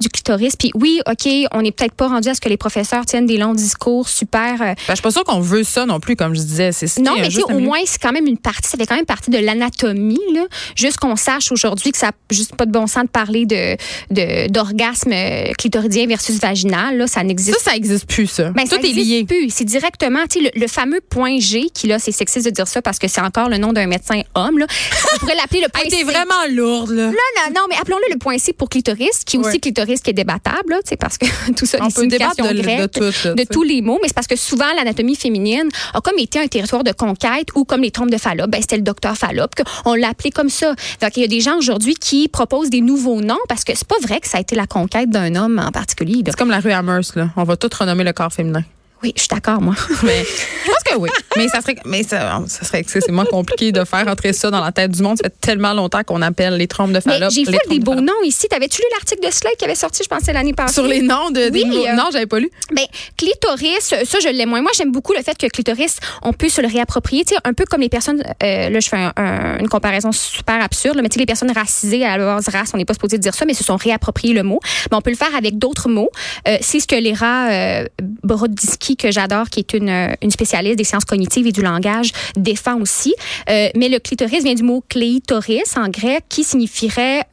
du 0.00 0.08
clitoris, 0.08 0.56
puis 0.56 0.70
oui, 0.74 1.00
OK, 1.08 1.28
on 1.52 1.62
n'est 1.62 1.72
peut-être 1.72 1.94
pas 1.94 2.08
rendu 2.08 2.28
à 2.28 2.34
ce 2.34 2.40
que 2.40 2.48
les 2.48 2.56
professeurs 2.56 3.04
tiennent 3.06 3.26
des 3.26 3.36
longs 3.36 3.54
discours 3.54 4.08
super 4.08 4.54
euh, 4.62 4.74
Ben, 4.74 4.76
je 4.88 4.94
suis 4.94 5.02
pas 5.02 5.10
sûre 5.10 5.24
qu'on 5.24 5.40
veut 5.40 5.64
ça 5.64 5.86
non 5.86 6.00
plus, 6.00 6.16
comme 6.16 6.34
je 6.34 6.40
disais. 6.40 6.72
C'est 6.72 6.98
Non, 7.00 7.12
a 7.12 7.20
mais 7.20 7.42
au 7.44 7.48
milieu. 7.50 7.60
moins, 7.64 7.78
c'est 7.86 8.00
quand 8.00 8.12
même 8.12 8.26
une 8.26 8.38
partie, 8.38 8.68
ça 8.68 8.76
fait 8.78 8.86
quand 8.86 8.96
même 8.96 9.06
partie 9.06 9.30
de 9.30 9.38
l'anatomie, 9.38 10.18
là. 10.34 10.46
Juste 10.76 10.98
qu'on 10.98 11.16
sache 11.16 11.52
aujourd'hui 11.52 11.92
que 11.92 11.98
ça 11.98 12.06
n'a 12.08 12.12
juste 12.30 12.56
pas 12.56 12.66
de 12.66 12.72
bon 12.72 12.86
sens 12.86 13.04
de 13.04 13.08
parler 13.08 13.46
de, 13.46 13.76
de, 14.10 14.48
d'orgasme 14.50 15.12
euh, 15.12 15.52
clitoridien 15.58 16.06
versus 16.06 16.38
vaginal, 16.38 16.96
là. 16.98 17.06
Ça 17.06 17.22
n'existe 17.22 17.58
Ça, 17.58 17.70
ça 17.70 17.76
existe 17.76 18.06
plus, 18.06 18.26
ça. 18.26 18.50
ben, 18.50 18.66
ça 18.66 18.76
Tout 18.78 18.84
est 18.84 18.90
existe 18.90 19.06
lié. 19.08 19.24
plus. 19.24 19.50
C'est 19.50 19.64
directement, 19.64 20.20
tu 20.30 20.40
sais, 20.42 20.50
le, 20.54 20.60
le 20.60 20.66
fameux 20.68 21.00
point 21.08 21.38
G, 21.38 21.68
qui 21.72 21.86
là, 21.86 21.98
c'est 21.98 22.12
sexiste 22.12 22.46
de 22.46 22.50
dire 22.50 22.68
ça 22.68 22.82
parce 22.82 22.98
que 22.98 23.08
c'est 23.08 23.20
encore 23.20 23.48
le 23.48 23.58
nom 23.58 23.72
d'un 23.72 23.86
médecin 23.86 24.20
homme, 24.34 24.58
là. 24.58 24.66
On 25.14 25.18
pourrait 25.18 25.36
l'appeler 25.36 25.60
le 25.60 25.68
point 25.72 25.82
Hey, 25.84 25.90
C. 25.90 26.02
vraiment 26.04 26.24
lourde, 26.52 26.90
là. 26.90 27.06
Non, 27.06 27.12
non, 27.12 27.52
non, 27.54 27.60
mais 27.68 27.76
appelons-le 27.76 28.12
le 28.12 28.18
point 28.18 28.38
C 28.38 28.52
pour 28.52 28.68
clitoris, 28.68 29.24
qui 29.24 29.36
est 29.36 29.40
aussi 29.40 29.53
Ouais. 29.54 29.60
clitoris 29.60 30.00
qui 30.00 30.10
est 30.10 30.14
débattable, 30.14 30.70
là, 30.70 30.78
parce 30.98 31.18
que 31.18 31.26
tout 31.56 31.66
ça, 31.66 31.78
On 31.80 31.90
peut 31.90 32.06
débattre 32.06 32.36
de, 32.42 32.52
de 32.56 32.62
grecques, 32.62 32.90
tout. 32.92 33.00
là, 33.00 33.06
de 33.08 33.12
tu 33.12 33.18
sais. 33.20 33.46
tous 33.46 33.62
les 33.62 33.82
mots, 33.82 33.98
mais 34.02 34.08
c'est 34.08 34.14
parce 34.14 34.26
que 34.26 34.36
souvent 34.36 34.72
l'anatomie 34.76 35.16
féminine 35.16 35.68
a 35.92 36.00
comme 36.00 36.18
été 36.18 36.38
un 36.38 36.46
territoire 36.46 36.84
de 36.84 36.92
conquête 36.92 37.48
ou 37.54 37.64
comme 37.64 37.82
les 37.82 37.90
trompes 37.90 38.10
de 38.10 38.18
Fallope, 38.18 38.50
ben 38.50 38.60
c'était 38.60 38.76
le 38.76 38.82
docteur 38.82 39.16
Fallope 39.16 39.52
qu'on 39.82 39.94
l'a 39.94 40.08
appelé 40.08 40.30
comme 40.30 40.50
ça. 40.50 40.74
Donc 41.00 41.16
il 41.16 41.20
y 41.20 41.24
a 41.24 41.28
des 41.28 41.40
gens 41.40 41.56
aujourd'hui 41.58 41.94
qui 41.94 42.28
proposent 42.28 42.70
des 42.70 42.80
nouveaux 42.80 43.20
noms 43.20 43.38
parce 43.48 43.64
que 43.64 43.72
c'est 43.74 43.86
pas 43.88 43.96
vrai 44.02 44.20
que 44.20 44.28
ça 44.28 44.38
a 44.38 44.40
été 44.40 44.54
la 44.56 44.66
conquête 44.66 45.10
d'un 45.10 45.34
homme 45.34 45.58
en 45.64 45.70
particulier. 45.70 46.22
C'est 46.26 46.36
comme 46.36 46.50
la 46.50 46.60
rue 46.60 46.72
Amherst, 46.72 47.16
là. 47.16 47.30
On 47.36 47.44
va 47.44 47.56
tout 47.56 47.70
renommer 47.78 48.04
le 48.04 48.12
corps 48.12 48.32
féminin. 48.32 48.62
Oui, 49.02 49.12
je 49.16 49.20
suis 49.22 49.28
d'accord 49.28 49.60
moi. 49.60 49.74
Mais 50.02 50.24
je 50.64 50.70
pense 50.70 50.82
que 50.84 50.96
oui. 50.96 51.08
Mais 51.36 51.48
ça 51.48 51.60
serait, 51.60 51.76
mais 51.84 52.02
ça, 52.02 52.40
ça 52.46 52.64
serait 52.64 52.78
excessivement 52.80 53.24
compliqué 53.24 53.72
de 53.72 53.84
faire 53.84 54.06
entrer 54.08 54.32
ça 54.32 54.50
dans 54.50 54.60
la 54.64 54.72
tête 54.72 54.90
du 54.92 55.02
monde. 55.02 55.16
Ça 55.18 55.24
fait 55.24 55.34
tellement 55.40 55.72
longtemps 55.74 56.02
qu'on 56.04 56.22
appelle 56.22 56.54
les 56.56 56.66
trompes 56.68 56.92
de 56.92 57.00
Fallope. 57.00 57.30
j'ai 57.32 57.44
fait 57.44 57.58
des 57.68 57.78
de 57.78 57.84
beaux 57.84 57.94
noms 57.94 58.22
ici. 58.24 58.46
T'avais-tu 58.48 58.80
lu 58.80 58.86
l'article 58.92 59.26
de 59.26 59.32
Slate 59.32 59.56
qui 59.56 59.64
avait 59.64 59.74
sorti, 59.74 60.02
je 60.04 60.08
pensais 60.08 60.32
l'année 60.32 60.52
passée? 60.52 60.74
Sur 60.74 60.86
les 60.86 61.00
noms 61.02 61.30
de, 61.30 61.48
des 61.48 61.62
Oui, 61.64 61.86
euh, 61.88 61.94
Non, 61.94 62.08
j'avais 62.12 62.26
pas 62.26 62.38
lu. 62.38 62.50
Ben, 62.72 62.84
clitoris, 63.16 63.94
ça, 64.04 64.18
je 64.22 64.28
l'aime 64.28 64.50
moins. 64.50 64.60
Moi, 64.62 64.70
j'aime 64.76 64.92
beaucoup 64.92 65.12
le 65.12 65.22
fait 65.22 65.36
que 65.36 65.46
clitoris, 65.46 65.98
on 66.22 66.32
peut 66.32 66.48
se 66.48 66.60
le 66.60 66.68
réapproprier. 66.68 67.24
Tu 67.24 67.34
sais, 67.34 67.40
un 67.44 67.52
peu 67.54 67.64
comme 67.64 67.80
les 67.80 67.88
personnes, 67.88 68.22
euh, 68.42 68.68
là, 68.70 68.80
je 68.80 68.88
fais 68.88 68.96
un- 68.96 69.12
un- 69.16 69.58
une 69.58 69.68
comparaison 69.68 70.12
super 70.12 70.62
absurde, 70.62 70.96
là, 70.96 71.02
mais 71.02 71.08
tu 71.08 71.14
sais, 71.14 71.20
les 71.20 71.26
personnes 71.26 71.50
racisées 71.52 72.04
à 72.04 72.16
leur 72.18 72.40
race, 72.52 72.70
on 72.74 72.76
n'est 72.76 72.84
pas 72.84 72.94
supposé 72.94 73.18
dire 73.18 73.34
ça, 73.34 73.44
mais 73.46 73.54
se 73.54 73.64
sont 73.64 73.76
réappropriés 73.76 74.34
le 74.34 74.42
mot. 74.42 74.60
Mais 74.90 74.96
on 74.96 75.00
peut 75.00 75.10
le 75.10 75.16
faire 75.16 75.34
avec 75.36 75.58
d'autres 75.58 75.88
mots. 75.88 76.10
Euh, 76.48 76.56
c'est 76.60 76.80
ce 76.80 76.86
que 76.86 76.96
Léra 76.96 77.48
euh, 77.50 77.84
Broditsky, 78.22 78.96
que 78.96 79.10
j'adore, 79.10 79.48
qui 79.50 79.60
est 79.60 79.72
une, 79.74 79.88
euh, 79.88 80.08
une 80.22 80.30
spécialiste 80.30 80.73
des 80.76 80.84
sciences 80.84 81.04
cognitives 81.04 81.46
et 81.46 81.52
du 81.52 81.62
langage, 81.62 82.12
défend 82.36 82.80
aussi. 82.80 83.14
Euh, 83.48 83.68
mais 83.76 83.88
le 83.88 83.98
clitoris 83.98 84.44
vient 84.44 84.54
du 84.54 84.62
mot 84.62 84.82
cléitoris 84.88 85.76
en 85.76 85.88
grec, 85.88 86.24
qui 86.28 86.44
signifierait... 86.44 87.24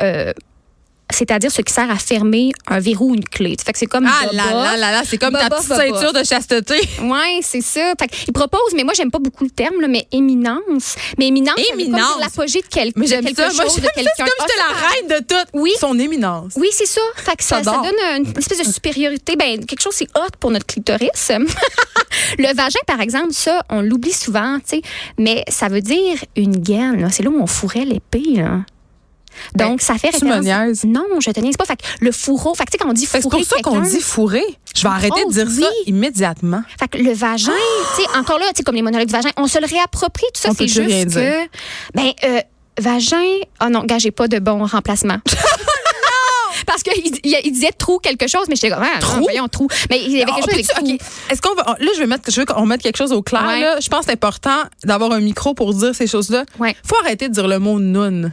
c'est-à-dire 1.11 1.51
ce 1.51 1.61
qui 1.61 1.71
sert 1.73 1.89
à 1.91 1.97
fermer 1.97 2.51
un 2.67 2.79
verrou 2.79 3.11
ou 3.11 3.15
une 3.15 3.23
clé. 3.23 3.55
Fait 3.63 3.71
que 3.73 3.77
c'est 3.79 3.85
comme 3.85 4.07
Ah 4.07 4.25
là 4.33 4.43
là 4.51 4.77
là 4.77 4.91
là, 4.91 5.01
c'est 5.05 5.17
comme 5.17 5.33
ta 5.33 5.49
petite 5.49 5.67
ceinture 5.73 6.13
de 6.13 6.23
chasteté. 6.23 6.75
Ouais, 7.01 7.39
c'est 7.41 7.61
ça. 7.61 7.93
Fait 7.99 8.09
il 8.27 8.33
propose, 8.33 8.73
mais 8.75 8.83
moi 8.83 8.93
j'aime 8.93 9.11
pas 9.11 9.19
beaucoup 9.19 9.43
le 9.43 9.49
terme, 9.49 9.81
là, 9.81 9.87
mais 9.87 10.07
éminence. 10.11 10.95
Mais 11.17 11.27
éminence, 11.27 11.55
Éminence. 11.73 12.19
l'apogée 12.19 12.61
de, 12.61 12.67
quel- 12.69 12.91
Mais 12.95 13.05
de 13.07 13.15
quelque 13.25 13.35
ça. 13.35 13.49
Chose, 13.49 13.75
de 13.75 13.81
quelqu'un. 13.93 14.11
C'est 14.15 14.23
comme 14.23 14.29
Ah, 14.39 14.45
j'étais 14.47 14.59
la 14.59 14.87
reine 14.89 15.19
de 15.21 15.25
tout. 15.27 15.49
Oui. 15.53 15.71
Son 15.79 15.97
éminence. 15.99 16.53
Oui, 16.55 16.69
c'est 16.71 16.85
ça. 16.85 17.01
Fait 17.15 17.35
que 17.35 17.43
ça, 17.43 17.61
donne 17.61 17.83
une 18.17 18.37
espèce 18.37 18.59
de 18.65 18.71
supériorité. 18.71 19.35
Ben, 19.35 19.65
quelque 19.65 19.81
chose, 19.81 19.93
c'est 19.95 20.07
hot 20.15 20.29
pour 20.39 20.51
notre 20.51 20.65
clitoris. 20.65 21.31
le 22.37 22.55
vagin, 22.55 22.79
par 22.87 23.01
exemple, 23.01 23.33
ça, 23.33 23.63
on 23.69 23.81
l'oublie 23.81 24.13
souvent, 24.13 24.57
tu 24.59 24.77
sais. 24.77 24.81
Mais 25.17 25.43
ça 25.49 25.67
veut 25.67 25.81
dire 25.81 26.17
une 26.35 26.57
gaine. 26.57 27.07
C'est 27.11 27.23
là 27.23 27.29
où 27.29 27.41
on 27.41 27.47
fourrait 27.47 27.85
l'épée, 27.85 28.35
là. 28.37 28.59
Donc, 29.55 29.81
ça 29.81 29.95
fait 29.95 30.11
Ben, 30.11 30.19
tu 30.19 30.25
référence. 30.25 30.83
me. 30.85 30.91
Non, 30.91 31.03
je 31.19 31.31
te 31.31 31.39
niaise 31.39 31.57
pas. 31.57 31.65
Fait 31.65 31.75
que 31.77 31.83
le 31.99 32.11
fourreau. 32.11 32.53
Fait 32.55 32.65
que, 32.65 32.71
tu 32.71 32.77
sais, 32.77 32.83
quand 32.83 32.89
on 32.89 32.93
dit 32.93 33.05
que 33.07 33.19
fourrer 33.21 33.21
C'est 33.21 33.29
pour 33.29 33.57
ça 33.57 33.61
qu'on 33.63 33.81
dit 33.81 33.99
fourré. 34.01 34.43
Je 34.75 34.81
vais 34.83 34.89
arrêter 34.89 35.25
de 35.25 35.31
dire 35.31 35.49
ça 35.49 35.69
immédiatement. 35.85 36.61
Fait 36.79 36.87
que 36.87 36.97
le 36.97 37.13
vagin, 37.13 37.51
tu 37.95 38.01
sais, 38.03 38.17
encore 38.17 38.39
là, 38.39 38.45
tu 38.49 38.57
sais, 38.57 38.63
comme 38.63 38.75
les 38.75 38.81
monologues 38.81 39.07
du 39.07 39.13
vagin, 39.13 39.29
on 39.37 39.47
se 39.47 39.59
le 39.59 39.67
réapproprie. 39.67 40.25
Tout 40.33 40.41
ça, 40.41 40.49
On 40.49 40.53
c'est 40.53 40.65
plus 40.65 40.79
rien 40.79 41.03
juste 41.03 41.17
dire. 41.17 41.45
Ben, 41.93 42.11
euh, 42.23 42.39
vagin. 42.79 43.23
Oh 43.63 43.69
non, 43.69 43.83
gars, 43.83 43.97
j'ai 43.99 44.11
pas 44.11 44.27
de 44.27 44.39
bon 44.39 44.65
remplacement. 44.65 45.17
parce 46.67 46.83
qu'il 46.83 46.93
il, 47.23 47.51
disait 47.51 47.71
trou 47.77 47.99
quelque 47.99 48.27
chose, 48.27 48.45
mais 48.47 48.55
j'étais 48.55 48.69
comme, 48.69 48.83
ah, 48.83 48.99
Trou? 48.99 49.17
non, 49.17 49.21
voyons, 49.23 49.47
trou. 49.47 49.67
Mais 49.89 50.01
il 50.01 50.11
y 50.11 50.21
avait 50.21 50.31
Ah, 50.31 50.35
quelque 50.35 50.45
chose 50.45 50.53
avec 50.53 50.67
peux-tu- 50.67 50.83
trou. 50.85 50.93
OK. 50.95 51.31
Est-ce 51.31 51.41
qu'on 51.41 51.55
va. 51.55 51.75
Là, 51.79 51.91
je 51.95 51.99
vais 51.99 52.07
mettre, 52.07 52.31
je 52.31 52.39
veux 52.39 52.45
qu'on 52.45 52.65
mette 52.65 52.81
quelque 52.81 52.97
chose 52.97 53.11
au 53.11 53.21
clair. 53.21 53.45
Ouais. 53.45 53.61
là. 53.61 53.79
Je 53.79 53.89
pense 53.89 54.01
que 54.01 54.05
c'est 54.07 54.11
important 54.13 54.63
d'avoir 54.83 55.11
un 55.11 55.19
micro 55.19 55.53
pour 55.53 55.73
dire 55.73 55.95
ces 55.95 56.07
choses-là. 56.07 56.45
Ouais. 56.59 56.75
faut 56.85 56.95
arrêter 57.03 57.29
de 57.29 57.33
dire 57.33 57.47
le 57.47 57.59
mot 57.59 57.79
noun. 57.79 58.31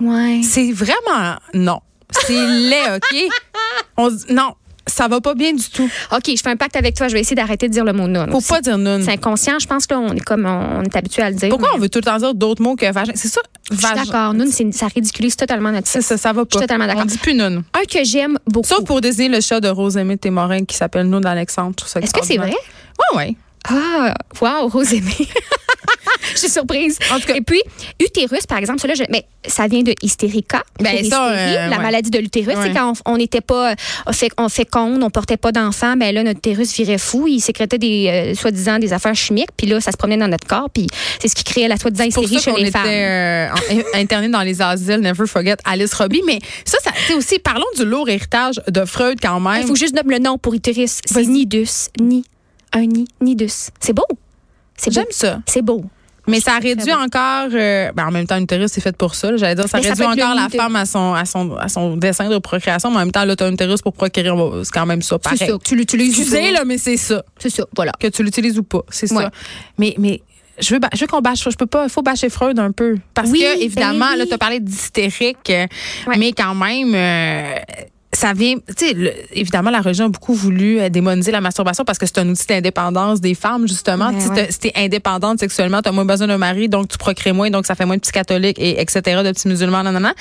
Ouais. 0.00 0.40
C'est 0.42 0.72
vraiment. 0.72 1.36
Non. 1.54 1.80
C'est 2.26 2.34
laid, 2.46 2.96
OK? 2.96 3.16
On, 3.96 4.10
se- 4.10 4.32
non, 4.32 4.54
ça 4.86 5.08
va 5.08 5.20
pas 5.20 5.34
bien 5.34 5.52
du 5.52 5.68
tout. 5.70 5.88
OK, 6.12 6.22
je 6.28 6.40
fais 6.40 6.50
un 6.50 6.56
pacte 6.56 6.76
avec 6.76 6.94
toi. 6.94 7.08
Je 7.08 7.14
vais 7.14 7.20
essayer 7.20 7.34
d'arrêter 7.34 7.66
de 7.68 7.72
dire 7.72 7.84
le 7.84 7.92
mot 7.92 8.06
non. 8.06 8.26
Faut 8.30 8.36
aussi. 8.38 8.48
pas 8.48 8.60
dire 8.60 8.78
noun. 8.78 9.02
C'est 9.02 9.12
inconscient. 9.12 9.58
Je 9.58 9.66
pense 9.66 9.86
que 9.86 9.94
là, 9.94 10.00
on 10.00 10.12
est 10.14 10.20
comme 10.20 10.44
on, 10.46 10.78
on 10.80 10.82
est 10.82 10.94
habitué 10.96 11.22
à 11.22 11.30
le 11.30 11.36
dire. 11.36 11.48
Pourquoi 11.48 11.70
mais 11.72 11.76
on 11.78 11.80
veut 11.80 11.88
tout 11.88 11.98
le 11.98 12.04
temps 12.04 12.18
dire 12.18 12.34
d'autres 12.34 12.62
mots 12.62 12.76
que 12.76 12.90
vagin? 12.92 13.12
C'est 13.16 13.28
ça? 13.28 13.40
Je 13.70 13.76
suis 13.76 13.82
vagin. 13.82 14.04
d'accord. 14.04 14.34
Noun, 14.34 14.50
ça 14.72 14.86
ridiculise 14.86 15.34
totalement 15.36 15.72
notre 15.72 15.88
C'est 15.88 16.02
ça, 16.02 16.16
ça 16.16 16.32
va 16.32 16.42
Je 16.42 16.44
pas. 16.46 16.58
suis 16.58 16.60
totalement 16.66 16.86
d'accord. 16.86 17.02
On 17.02 17.06
dit 17.06 17.18
plus 17.18 17.34
noun. 17.34 17.64
Un 17.74 17.84
que 17.84 18.04
j'aime 18.04 18.38
beaucoup. 18.46 18.68
Sauf 18.68 18.84
pour 18.84 19.00
désigner 19.00 19.28
le 19.30 19.40
chat 19.40 19.60
de 19.60 19.68
Rosemée 19.68 20.18
Témorin 20.18 20.64
qui 20.64 20.76
s'appelle 20.76 21.08
Noun. 21.08 21.22
Je 21.24 21.52
ça 21.86 22.00
Est-ce 22.00 22.12
que 22.12 22.24
c'est 22.24 22.36
vrai? 22.36 22.54
Oui, 23.12 23.16
oui. 23.16 23.36
Ah, 23.68 24.14
wow, 24.40 24.68
Rose 24.68 24.92
aimée. 24.94 25.10
Je 26.40 26.40
suis 26.42 26.50
surprise. 26.50 26.98
En 27.12 27.18
tout 27.18 27.26
cas- 27.26 27.34
Et 27.34 27.40
puis, 27.40 27.60
utérus, 28.00 28.46
par 28.46 28.58
exemple, 28.58 28.80
ça, 28.80 28.88
là, 28.88 28.94
je- 28.94 29.02
mais 29.10 29.24
ça 29.46 29.66
vient 29.68 29.82
de 29.82 29.94
hystérica. 30.02 30.62
Ben, 30.80 31.04
ça, 31.08 31.30
euh, 31.30 31.68
la 31.68 31.76
ouais. 31.76 31.82
maladie 31.82 32.10
de 32.10 32.18
l'utérus. 32.18 32.54
Ouais. 32.56 32.62
C'est 32.64 32.72
quand 32.74 32.92
on- 33.06 33.12
on 33.12 33.16
n'était 33.16 33.40
pas, 33.40 33.74
on 34.06 34.12
fait, 34.12 34.30
on 34.38 34.48
féconde, 34.48 35.02
on 35.02 35.10
portait 35.10 35.36
pas 35.36 35.52
d'enfants, 35.52 35.96
ben 35.96 36.14
là, 36.14 36.22
notre 36.22 36.38
utérus 36.38 36.72
virait 36.76 36.98
fou. 36.98 37.26
Il 37.26 37.40
sécrétait 37.40 37.78
des, 37.78 38.08
euh, 38.08 38.34
soi-disant, 38.34 38.78
des 38.78 38.92
affaires 38.92 39.14
chimiques. 39.14 39.50
Puis 39.56 39.66
là, 39.66 39.80
ça 39.80 39.92
se 39.92 39.96
promenait 39.96 40.18
dans 40.18 40.28
notre 40.28 40.46
corps. 40.46 40.68
Puis 40.70 40.86
c'est 41.20 41.28
ce 41.28 41.34
qui 41.34 41.44
créait 41.44 41.68
la 41.68 41.76
soi-disant 41.76 42.04
hystérie 42.04 42.38
chez 42.38 42.50
qu'on 42.50 42.56
les 42.58 42.68
était 42.68 42.78
femmes. 42.78 42.86
euh, 42.88 43.48
internés 43.94 44.28
dans 44.28 44.42
les 44.42 44.60
asiles, 44.60 45.00
never 45.00 45.26
forget 45.26 45.56
Alice 45.64 45.94
Robbie. 45.94 46.22
Mais 46.26 46.38
ça, 46.64 46.78
ça 46.84 46.90
c'est 47.06 47.14
aussi, 47.14 47.38
parlons 47.38 47.64
du 47.76 47.84
lourd 47.84 48.08
héritage 48.08 48.60
de 48.68 48.84
Freud 48.84 49.18
quand 49.22 49.40
même. 49.40 49.62
Il 49.62 49.66
faut 49.66 49.74
juste 49.76 49.94
nommer 49.94 50.16
le 50.16 50.22
nom 50.22 50.38
pour 50.38 50.54
utérus. 50.54 50.98
C'est 51.04 51.24
nidus. 51.26 51.88
Ni. 52.00 52.24
Un 52.72 52.86
ni. 52.86 53.06
Nidus. 53.20 53.70
C'est 53.80 53.92
beau. 53.92 54.04
J'aime 54.90 55.04
ça. 55.10 55.40
C'est 55.46 55.62
beau. 55.62 55.84
Mais 56.26 56.40
ça 56.40 56.58
réduit 56.58 56.92
encore. 56.92 57.48
euh, 57.52 57.92
ben, 57.92 58.06
en 58.06 58.10
même 58.10 58.26
temps, 58.26 58.38
l'utérus, 58.38 58.70
c'est 58.72 58.80
fait 58.80 58.96
pour 58.96 59.14
ça. 59.14 59.30
là. 59.30 59.36
J'allais 59.36 59.54
dire, 59.54 59.68
ça 59.68 59.78
Mais 59.80 59.88
réduit 59.88 60.04
encore 60.22 60.34
la 60.34 60.48
femme 60.48 60.76
à 60.76 60.84
son, 60.86 61.14
à, 61.14 61.24
son, 61.24 61.54
à 61.56 61.68
son 61.68 61.96
dessin 61.96 62.28
de 62.28 62.38
procréation. 62.38 62.90
Mais 62.90 62.96
en 62.96 63.00
même 63.00 63.12
temps, 63.12 63.24
là, 63.24 63.36
t'as 63.36 63.46
un 63.46 63.52
utérus 63.52 63.82
pour 63.82 63.92
procurer. 63.92 64.30
bon, 64.30 64.64
C'est 64.64 64.72
quand 64.72 64.86
même 64.86 65.02
ça, 65.02 65.18
pareil. 65.18 65.38
C'est 65.38 65.46
ça. 65.46 65.58
Tu 65.64 65.76
l'utilises. 65.76 66.18
Excusez, 66.18 66.50
là, 66.52 66.64
mais 66.64 66.78
c'est 66.78 66.96
ça. 66.96 67.22
C'est 67.38 67.50
ça. 67.50 67.64
Voilà. 67.74 67.92
Que 67.98 68.08
tu 68.08 68.22
l'utilises 68.22 68.58
ou 68.58 68.62
pas. 68.64 68.82
C'est 68.90 69.10
Ouais. 69.12 69.24
ça. 69.24 69.30
Mais, 69.78 69.94
mais. 69.98 70.20
Je 70.58 70.74
veux, 70.74 70.80
je 70.94 71.00
veux 71.02 71.06
qu'on 71.06 71.20
bâche, 71.20 71.44
je 71.50 71.54
peux 71.54 71.66
pas, 71.66 71.84
il 71.84 71.90
faut 71.90 72.00
bâcher 72.00 72.30
Freud 72.30 72.58
un 72.58 72.72
peu. 72.72 72.96
Parce 73.12 73.28
Oui, 73.28 73.40
que, 73.40 73.62
évidemment, 73.62 74.06
ben 74.08 74.16
là, 74.16 74.22
oui. 74.22 74.28
tu 74.28 74.32
as 74.34 74.38
parlé 74.38 74.58
d'hystérique, 74.58 75.36
Ouais. 75.50 76.16
mais 76.16 76.32
quand 76.32 76.54
même, 76.54 76.94
euh, 76.94 77.58
ça 78.12 78.32
vient, 78.32 78.54
tu 78.76 78.86
sais, 78.86 79.26
évidemment, 79.32 79.70
la 79.70 79.80
religion 79.80 80.06
a 80.06 80.08
beaucoup 80.08 80.32
voulu 80.32 80.80
euh, 80.80 80.88
démoniser 80.88 81.32
la 81.32 81.40
masturbation 81.40 81.84
parce 81.84 81.98
que 81.98 82.06
c'est 82.06 82.18
un 82.18 82.28
outil 82.28 82.46
d'indépendance 82.46 83.20
des 83.20 83.34
femmes, 83.34 83.68
justement. 83.68 84.10
Ben 84.10 84.18
Tu 84.18 84.24
sais, 84.26 84.30
ouais. 84.30 84.48
Si 84.50 84.58
t'es 84.58 84.72
indépendante 84.76 85.38
sexuellement, 85.40 85.82
t'as 85.82 85.92
moins 85.92 86.04
besoin 86.06 86.26
d'un 86.26 86.38
mari, 86.38 86.68
donc 86.68 86.88
tu 86.88 86.96
procrées 86.98 87.32
moins, 87.32 87.50
donc 87.50 87.66
ça 87.66 87.74
fait 87.74 87.84
moins 87.84 87.96
de 87.96 88.00
petits 88.00 88.12
catholiques, 88.12 88.58
et 88.58 88.80
etc., 88.80 89.22
de 89.22 89.32
petits 89.32 89.48
musulmans, 89.48 89.82
non, 89.82 89.92
non, 89.92 90.00
non. 90.00 90.12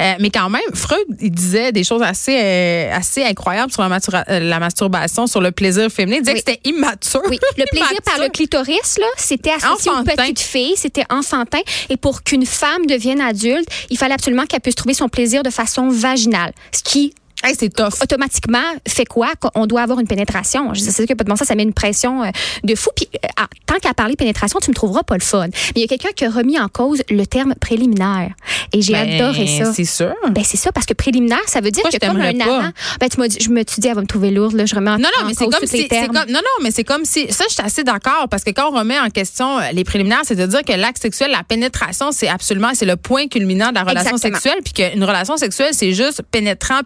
Euh, 0.00 0.12
mais 0.20 0.30
quand 0.30 0.48
même, 0.48 0.62
Freud, 0.72 1.04
il 1.20 1.30
disait 1.30 1.72
des 1.72 1.84
choses 1.84 2.02
assez, 2.02 2.38
euh, 2.40 2.94
assez 2.94 3.22
incroyables 3.24 3.72
sur 3.72 3.82
la, 3.82 4.00
euh, 4.30 4.38
la 4.40 4.58
masturbation, 4.58 5.26
sur 5.26 5.40
le 5.40 5.50
plaisir 5.52 5.90
féminin. 5.90 6.18
Il 6.18 6.22
disait 6.22 6.34
Oui. 6.34 6.42
que 6.42 6.50
c'était 6.52 6.68
immature. 6.70 7.22
Oui, 7.28 7.38
le 7.58 7.64
plaisir 7.70 7.98
par 8.04 8.18
le 8.18 8.30
clitoris, 8.30 8.98
là, 8.98 9.06
c'était 9.16 9.50
associé 9.50 9.90
aux 9.90 9.94
Enfantin. 9.96 10.14
petites 10.22 10.40
filles, 10.40 10.74
c'était 10.76 11.04
enfantin. 11.10 11.60
Et 11.90 11.96
pour 11.96 12.22
qu'une 12.22 12.46
femme 12.46 12.86
devienne 12.86 13.20
adulte, 13.20 13.68
il 13.90 13.98
fallait 13.98 14.14
absolument 14.14 14.46
qu'elle 14.46 14.60
puisse 14.60 14.76
trouver 14.76 14.94
son 14.94 15.08
plaisir 15.08 15.42
de 15.42 15.50
façon 15.50 15.88
vaginale. 15.90 16.52
Ce 16.74 16.82
qui, 16.82 17.12
Hey, 17.42 17.54
c'est 17.58 17.70
tough. 17.74 18.00
automatiquement, 18.02 18.58
fait 18.86 19.04
quoi? 19.04 19.28
Qu'on 19.40 19.66
doit 19.66 19.82
avoir 19.82 19.98
une 20.00 20.06
pénétration? 20.06 20.74
Je 20.74 20.80
sais 20.80 20.90
c'est 20.92 21.06
que 21.06 21.14
pas 21.14 21.24
de 21.24 21.28
bon 21.28 21.36
sens, 21.36 21.48
ça 21.48 21.54
met 21.54 21.62
une 21.62 21.72
pression 21.72 22.22
euh, 22.22 22.28
de 22.64 22.74
fou. 22.74 22.90
Puis, 22.94 23.08
euh, 23.14 23.28
ah, 23.36 23.46
tant 23.66 23.78
qu'à 23.78 23.94
parler 23.94 24.14
pénétration, 24.16 24.58
tu 24.60 24.70
me 24.70 24.74
trouveras 24.74 25.02
pas 25.02 25.14
le 25.14 25.22
fun. 25.22 25.46
Mais 25.48 25.52
il 25.76 25.80
y 25.80 25.84
a 25.84 25.88
quelqu'un 25.88 26.10
qui 26.14 26.24
a 26.24 26.30
remis 26.30 26.58
en 26.58 26.68
cause 26.68 27.02
le 27.10 27.24
terme 27.26 27.54
préliminaire. 27.60 28.30
Et 28.72 28.80
j'ai 28.82 28.92
Ben, 28.92 29.20
adoré 29.20 29.46
ça. 29.46 29.72
C'est 29.72 29.84
sûr. 29.84 30.14
Ben 30.30 30.44
c'est 30.44 30.56
ça 30.56 30.72
parce 30.72 30.86
que 30.86 30.94
préliminaire 30.94 31.38
ça 31.46 31.60
veut 31.60 31.70
dire 31.70 31.82
Pourquoi 31.82 31.98
que 31.98 32.06
comme 32.06 32.20
un 32.20 32.32
pas? 32.38 32.44
avant 32.44 32.70
ben 33.00 33.08
tu 33.08 33.20
m'as 33.20 33.28
dit 33.28 33.38
je 33.40 33.50
me 33.50 33.62
suis 33.66 33.80
dit 33.80 33.88
elle 33.88 33.94
va 33.94 34.00
me 34.00 34.06
trouver 34.06 34.30
lourde 34.30 34.54
là 34.54 34.64
je 34.66 34.74
remets 34.74 34.90
en, 34.92 34.98
Non, 34.98 35.08
non, 35.18 35.26
mais 35.26 35.34
c'est 35.34 35.44
cause 35.44 35.54
comme 35.56 35.66
si, 35.68 35.88
comme, 35.88 36.14
non, 36.14 36.24
non, 36.28 36.62
mais 36.62 36.70
c'est 36.70 36.84
comme 36.84 37.04
si, 37.04 37.30
ça, 37.32 37.44
je 37.48 37.54
suis 37.54 37.62
assez 37.62 37.84
d'accord, 37.84 38.28
parce 38.30 38.44
que 38.44 38.50
quand 38.50 38.70
on 38.72 38.78
remet 38.78 38.98
en 38.98 39.08
question 39.10 39.58
euh, 39.58 39.62
les 39.72 39.84
préliminaires, 39.84 40.22
c'est 40.24 40.36
de 40.36 40.46
dire 40.46 40.62
que 40.62 40.72
l'acte 40.72 41.00
sexuel, 41.02 41.30
la 41.30 41.42
pénétration, 41.42 42.12
c'est 42.12 42.28
absolument, 42.28 42.70
c'est 42.74 42.86
le 42.86 42.96
point 42.96 43.26
culminant 43.28 43.70
de 43.70 43.74
la 43.74 43.82
relation 43.82 44.12
Exactement. 44.16 44.34
sexuelle, 44.40 44.58
puis 44.64 44.72
qu'une 44.72 45.04
relation 45.04 45.36
sexuelle, 45.36 45.70
c'est 45.72 45.92
juste 45.92 46.22
pénétrant, 46.30 46.80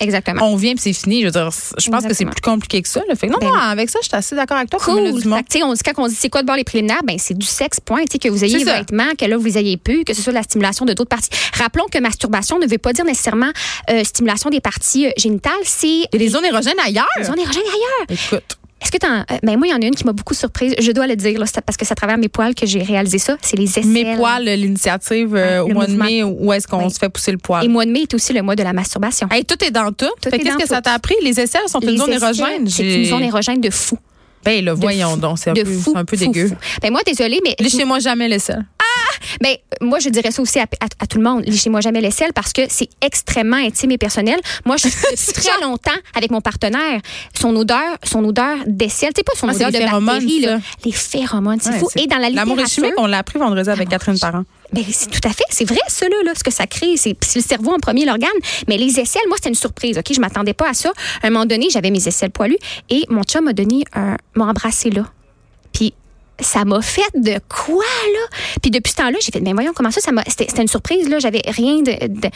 Exactement. 0.00 0.42
On 0.42 0.56
vient, 0.56 0.72
puis 0.72 0.82
c'est 0.82 0.92
fini. 0.92 1.20
Je 1.20 1.26
veux 1.26 1.32
dire, 1.32 1.50
je 1.78 1.90
pense 1.90 2.04
que 2.04 2.14
c'est 2.14 2.24
plus 2.24 2.40
compliqué 2.40 2.82
que 2.82 2.88
ça. 2.88 3.02
Fait 3.16 3.28
non, 3.28 3.38
Ben 3.40 3.48
non, 3.48 3.54
avec 3.54 3.88
ça, 3.90 3.98
je 4.02 4.08
suis 4.08 4.16
assez 4.16 4.34
d'accord 4.34 4.56
avec 4.56 4.70
toi. 4.70 4.80
Cool. 4.80 5.22
Fait 5.22 5.62
on 5.62 5.74
quand 5.74 6.02
on 6.04 6.08
dit 6.08 6.14
c'est 6.14 6.28
quoi 6.28 6.42
de 6.42 6.46
bord 6.46 6.56
les 6.56 6.64
préliminaires, 6.64 7.02
ben 7.04 7.16
c'est 7.18 7.36
du 7.36 7.46
sexe, 7.46 7.80
point. 7.80 8.04
Que 8.06 8.28
vous 8.28 8.44
ayez 8.44 8.64
vêtements, 8.64 9.14
que 9.18 9.26
là, 9.26 9.36
vous 9.36 9.58
ayez 9.58 9.76
plus, 9.76 10.04
que 10.04 10.14
ce 10.14 10.22
soit 10.22 10.32
la 10.32 10.42
stimulation 10.42 10.84
de 10.84 10.94
d'autres 10.94 11.10
parties. 11.10 11.28
Rappelons 11.54 11.86
que 11.90 11.98
masturbation 11.98 12.58
ne 12.58 12.66
veut 12.66 12.78
pas 12.78 12.92
dire 12.92 13.04
nécessairement 13.04 13.50
euh, 13.90 14.04
stimulation 14.04 14.48
des 14.48 14.60
parties 14.60 15.06
euh, 15.06 15.10
génitales, 15.16 15.52
c'est 15.64 16.02
des 16.12 16.28
zones 16.28 16.44
érogènes 16.44 16.78
ailleurs. 16.84 17.06
les 17.18 17.24
zones 17.24 17.38
érogènes 17.38 17.62
ailleurs. 17.62 18.06
Écoute. 18.08 18.58
Est-ce 18.86 18.92
que 18.92 18.98
t'en. 18.98 19.16
euh, 19.18 19.38
ben 19.42 19.56
moi, 19.58 19.66
il 19.66 19.70
y 19.70 19.74
en 19.74 19.82
a 19.82 19.86
une 19.86 19.96
qui 19.96 20.04
m'a 20.04 20.12
beaucoup 20.12 20.32
surprise. 20.32 20.76
Je 20.78 20.92
dois 20.92 21.08
le 21.08 21.16
dire, 21.16 21.40
là, 21.40 21.46
parce 21.66 21.76
que 21.76 21.84
c'est 21.84 21.90
à 21.90 21.96
travers 21.96 22.18
mes 22.18 22.28
poils 22.28 22.54
que 22.54 22.66
j'ai 22.66 22.84
réalisé 22.84 23.18
ça. 23.18 23.36
C'est 23.42 23.56
les 23.56 23.64
aisselles. 23.64 23.86
Mes 23.86 24.14
poils, 24.14 24.44
l'initiative 24.44 25.34
euh, 25.34 25.64
Ouais, 25.64 25.70
au 25.72 25.74
mois 25.74 25.86
de 25.88 25.96
mai, 25.96 26.22
où 26.22 26.52
est-ce 26.52 26.68
qu'on 26.68 26.84
Oui. 26.84 26.90
se 26.92 26.98
fait 27.00 27.08
pousser 27.08 27.32
le 27.32 27.38
poil? 27.38 27.64
Et 27.64 27.68
mois 27.68 27.84
de 27.84 27.90
mai 27.90 28.02
est 28.02 28.14
aussi 28.14 28.32
le 28.32 28.42
mois 28.42 28.54
de 28.54 28.62
la 28.62 28.72
masturbation. 28.72 29.26
Hey, 29.32 29.44
tout 29.44 29.56
est 29.64 29.72
dans 29.72 29.90
tout. 29.90 30.06
Qu'est-ce 30.22 30.56
que 30.56 30.68
ça 30.68 30.80
t'a 30.80 30.92
appris? 30.92 31.16
Les 31.20 31.40
aisselles 31.40 31.62
sont 31.66 31.80
une 31.80 31.98
zone 31.98 32.12
érogène. 32.12 32.68
C'est 32.68 32.94
une 33.02 33.04
zone 33.06 33.22
érogène 33.24 33.60
de 33.60 33.70
fou. 33.70 33.98
Ben, 34.46 34.64
le 34.64 34.72
voyons 34.72 35.16
donc, 35.18 35.38
c'est 35.38 35.50
un, 35.50 35.54
c'est 35.54 35.96
un 35.96 36.04
peu 36.04 36.16
dégueu. 36.16 36.48
fou. 36.48 36.54
Ben 36.80 36.90
moi, 36.90 37.00
désolée, 37.04 37.40
mais 37.44 37.54
Léchez-moi 37.58 37.98
jamais 37.98 38.28
l'aisselle. 38.28 38.64
Ben, 39.40 39.56
moi, 39.80 39.98
je 39.98 40.08
dirais 40.08 40.30
ça 40.30 40.40
aussi 40.40 40.58
à, 40.58 40.62
à- 40.80 40.86
à 41.00 41.06
tout 41.06 41.18
le 41.18 41.24
monde. 41.24 41.42
Léchez-moi 41.46 41.80
jamais 41.80 42.00
l'aisselle 42.00 42.32
parce 42.32 42.52
que 42.52 42.62
c'est 42.68 42.88
extrêmement 43.02 43.56
intime 43.56 43.90
et 43.90 43.98
personnel. 43.98 44.38
Moi, 44.64 44.76
je 44.76 44.88
suis 45.16 45.32
très 45.32 45.60
longtemps 45.62 45.90
avec 46.14 46.30
mon 46.30 46.40
partenaire. 46.40 47.00
Son 47.38 47.54
odeur, 47.56 47.98
son 48.04 48.24
odeur 48.24 48.56
d'aisselle, 48.66 49.10
tu 49.14 49.18
sais 49.20 49.24
pas 49.24 49.32
son 49.36 49.48
Ah, 49.48 49.52
c'est 49.52 49.66
odeur 49.66 49.80
les 49.80 49.86
de 50.00 50.04
bactéries, 50.06 50.40
là. 50.40 50.58
Les 50.84 50.92
phéromones, 50.92 51.58
c'est 51.60 51.70
Ouais, 51.70 51.78
fou. 51.78 51.88
c'est- 51.92 52.02
Et 52.04 52.06
dans 52.06 52.16
la 52.18 52.30
L'amour 52.30 52.58
est 52.58 52.62
littérature, 52.62 52.84
chimique, 52.84 52.94
on 52.98 53.06
l'a 53.06 53.18
appris 53.18 53.38
vendredi 53.38 53.68
avec 53.68 53.88
Catherine 53.88 54.18
Parent. 54.18 54.44
Ben, 54.72 54.84
c'est 54.90 55.10
tout 55.10 55.26
à 55.28 55.32
fait, 55.32 55.44
c'est 55.50 55.64
vrai 55.68 55.80
ça 55.88 56.08
là, 56.08 56.16
là, 56.24 56.32
ce 56.36 56.42
que 56.44 56.50
ça 56.52 56.66
crée, 56.66 56.96
c'est 56.96 57.16
le 57.36 57.40
cerveau 57.40 57.72
en 57.72 57.78
premier 57.78 58.04
l'organe, 58.04 58.28
mais 58.68 58.76
les 58.76 58.98
aisselles, 59.00 59.22
moi 59.28 59.36
c'était 59.36 59.50
une 59.50 59.54
surprise, 59.54 59.98
OK, 59.98 60.12
je 60.14 60.20
m'attendais 60.20 60.54
pas 60.54 60.68
à 60.70 60.74
ça. 60.74 60.92
À 61.22 61.26
un 61.28 61.30
moment 61.30 61.46
donné, 61.46 61.68
j'avais 61.70 61.90
mes 61.90 62.06
aisselles 62.08 62.30
poilues 62.30 62.58
et 62.90 63.04
mon 63.08 63.22
chum 63.22 63.44
m'a 63.44 63.52
donné 63.52 63.84
un 63.94 64.16
m'a 64.34 64.46
embrassé 64.46 64.90
là. 64.90 65.04
Puis 65.72 65.94
ça 66.40 66.64
m'a 66.64 66.82
fait 66.82 67.00
de 67.14 67.38
quoi 67.48 67.84
là? 67.84 68.38
Puis 68.60 68.70
depuis 68.70 68.90
ce 68.90 68.96
temps-là, 68.96 69.16
j'ai 69.20 69.32
fait 69.32 69.40
mais 69.40 69.52
voyons 69.52 69.72
comment 69.74 69.90
ça 69.90 70.00
ça 70.00 70.12
m'a 70.12 70.22
c'était 70.26 70.46
c'était 70.48 70.62
une 70.62 70.68
surprise 70.68 71.08
là, 71.08 71.18
j'avais 71.18 71.42
rien 71.46 71.76
de 71.78 72.06
de, 72.08 72.28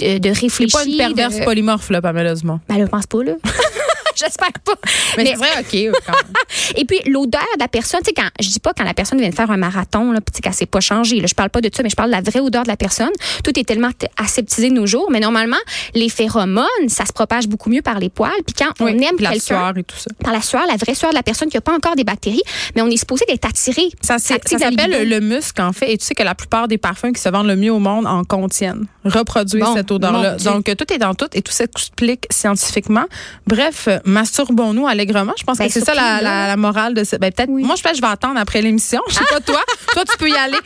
de, 0.00 0.18
de 0.18 0.28
réfléchi. 0.28 0.70
C'est 0.70 0.78
pas 0.78 0.84
une 0.84 0.96
perverse 0.96 1.38
de- 1.38 1.44
polymorphe, 1.44 1.90
là, 1.90 2.00
Dumont. 2.34 2.60
Ben, 2.68 2.78
là, 2.78 2.84
je 2.86 2.90
pense 2.90 3.06
pas 3.06 3.22
là. 3.22 3.32
J'espère 4.24 4.52
pas. 4.64 4.74
Mais, 5.16 5.24
Mais- 5.24 5.30
c'est 5.30 5.36
vrai, 5.36 5.48
OK. 5.60 5.96
quand 6.06 6.12
même. 6.12 6.32
et 6.76 6.84
puis 6.84 7.00
l'odeur 7.06 7.42
de 7.56 7.60
la 7.60 7.68
personne, 7.68 8.00
tu 8.00 8.06
sais 8.06 8.14
quand 8.14 8.28
je 8.40 8.48
dis 8.48 8.60
pas 8.60 8.72
quand 8.76 8.84
la 8.84 8.94
personne 8.94 9.18
vient 9.20 9.28
de 9.30 9.34
faire 9.34 9.50
un 9.50 9.56
marathon 9.56 10.12
là, 10.12 10.20
puis 10.20 10.40
qu'elle 10.40 10.52
s'est 10.54 10.66
pas 10.66 10.80
changée, 10.80 11.20
là, 11.20 11.26
je 11.26 11.34
parle 11.34 11.50
pas 11.50 11.60
de 11.60 11.70
ça 11.74 11.82
mais 11.82 11.90
je 11.90 11.96
parle 11.96 12.10
de 12.10 12.16
la 12.16 12.22
vraie 12.22 12.40
odeur 12.40 12.62
de 12.62 12.68
la 12.68 12.76
personne. 12.76 13.10
Tout 13.42 13.58
est 13.58 13.64
tellement 13.64 13.90
aseptisé 14.16 14.68
de 14.70 14.74
nos 14.74 14.86
jours, 14.86 15.08
mais 15.10 15.20
normalement 15.20 15.56
les 15.94 16.08
phéromones, 16.08 16.64
ça 16.88 17.04
se 17.06 17.12
propage 17.12 17.46
beaucoup 17.48 17.70
mieux 17.70 17.82
par 17.82 17.98
les 17.98 18.08
poils. 18.08 18.30
Puis 18.46 18.54
quand 18.58 18.72
Oui, 18.84 18.92
on 18.96 18.98
aime 19.02 19.16
puis 19.16 19.24
la 19.24 19.30
quelqu'un 19.30 19.44
sueur 19.44 19.78
et 19.78 19.84
tout 19.84 19.96
ça. 19.96 20.10
par 20.20 20.32
la 20.32 20.40
sueur, 20.40 20.66
la 20.66 20.76
vraie 20.76 20.94
sueur 20.94 21.10
de 21.10 21.16
la 21.16 21.22
personne 21.22 21.48
qui 21.48 21.56
a 21.56 21.60
pas 21.60 21.74
encore 21.74 21.96
des 21.96 22.04
bactéries, 22.04 22.42
mais 22.74 22.82
on 22.82 22.88
est 22.88 22.96
supposé 22.96 23.24
d'être 23.28 23.44
attiré. 23.46 23.82
Ça, 24.00 24.18
ça 24.18 24.36
s'appelle 24.44 25.08
le 25.08 25.20
musc, 25.20 25.58
en 25.60 25.72
fait. 25.72 25.92
Et 25.92 25.98
tu 25.98 26.04
sais 26.04 26.14
que 26.14 26.22
la 26.22 26.34
plupart 26.34 26.68
des 26.68 26.78
parfums 26.78 27.12
qui 27.12 27.20
se 27.20 27.28
vendent 27.28 27.46
le 27.46 27.56
mieux 27.56 27.72
au 27.72 27.78
monde 27.78 28.06
en 28.06 28.24
contiennent. 28.24 28.86
Reproduisent 29.04 29.62
Bon, 29.62 29.74
cette 29.74 29.90
odeur-là. 29.90 30.36
Donc, 30.36 30.64
tout 30.76 30.92
est 30.92 30.98
dans 30.98 31.14
tout 31.14 31.28
et 31.34 31.42
tout 31.42 31.52
s'explique 31.52 32.26
scientifiquement. 32.30 33.04
Bref, 33.46 33.88
masturbons-nous 34.04 34.86
allègrement. 34.86 35.32
Je 35.38 35.44
pense 35.44 35.58
Ben, 35.58 35.66
que 35.66 35.72
c'est 35.72 35.84
ça 35.84 35.94
la, 35.94 36.20
là. 36.20 36.22
la- 36.22 36.46
la 36.48 36.56
morale 36.56 36.94
de 36.94 37.04
ce. 37.04 37.16
Ben, 37.16 37.32
peut-être. 37.32 37.50
Moi, 37.50 37.74
je 37.76 37.82
pense 37.82 37.92
que 37.92 37.96
je 37.96 38.02
vais 38.02 38.08
attendre 38.08 38.38
après 38.38 38.62
l'émission. 38.62 39.00
Je 39.08 39.14
sais 39.14 39.24
pas 39.28 39.40
toi. 39.40 39.60
toi, 39.92 40.04
tu 40.04 40.16
peux 40.16 40.28
y 40.28 40.36
aller. 40.36 40.58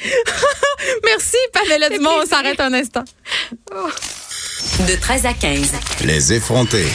Merci, 1.05 1.37
Pamela 1.53 1.89
Dumont. 1.91 2.11
On 2.23 2.27
s'arrête 2.27 2.61
un 2.61 2.73
instant. 2.73 3.05
De 4.87 4.95
13 5.01 5.27
à 5.27 5.33
15. 5.35 5.73
Les 6.05 6.33
effrontés. 6.33 6.87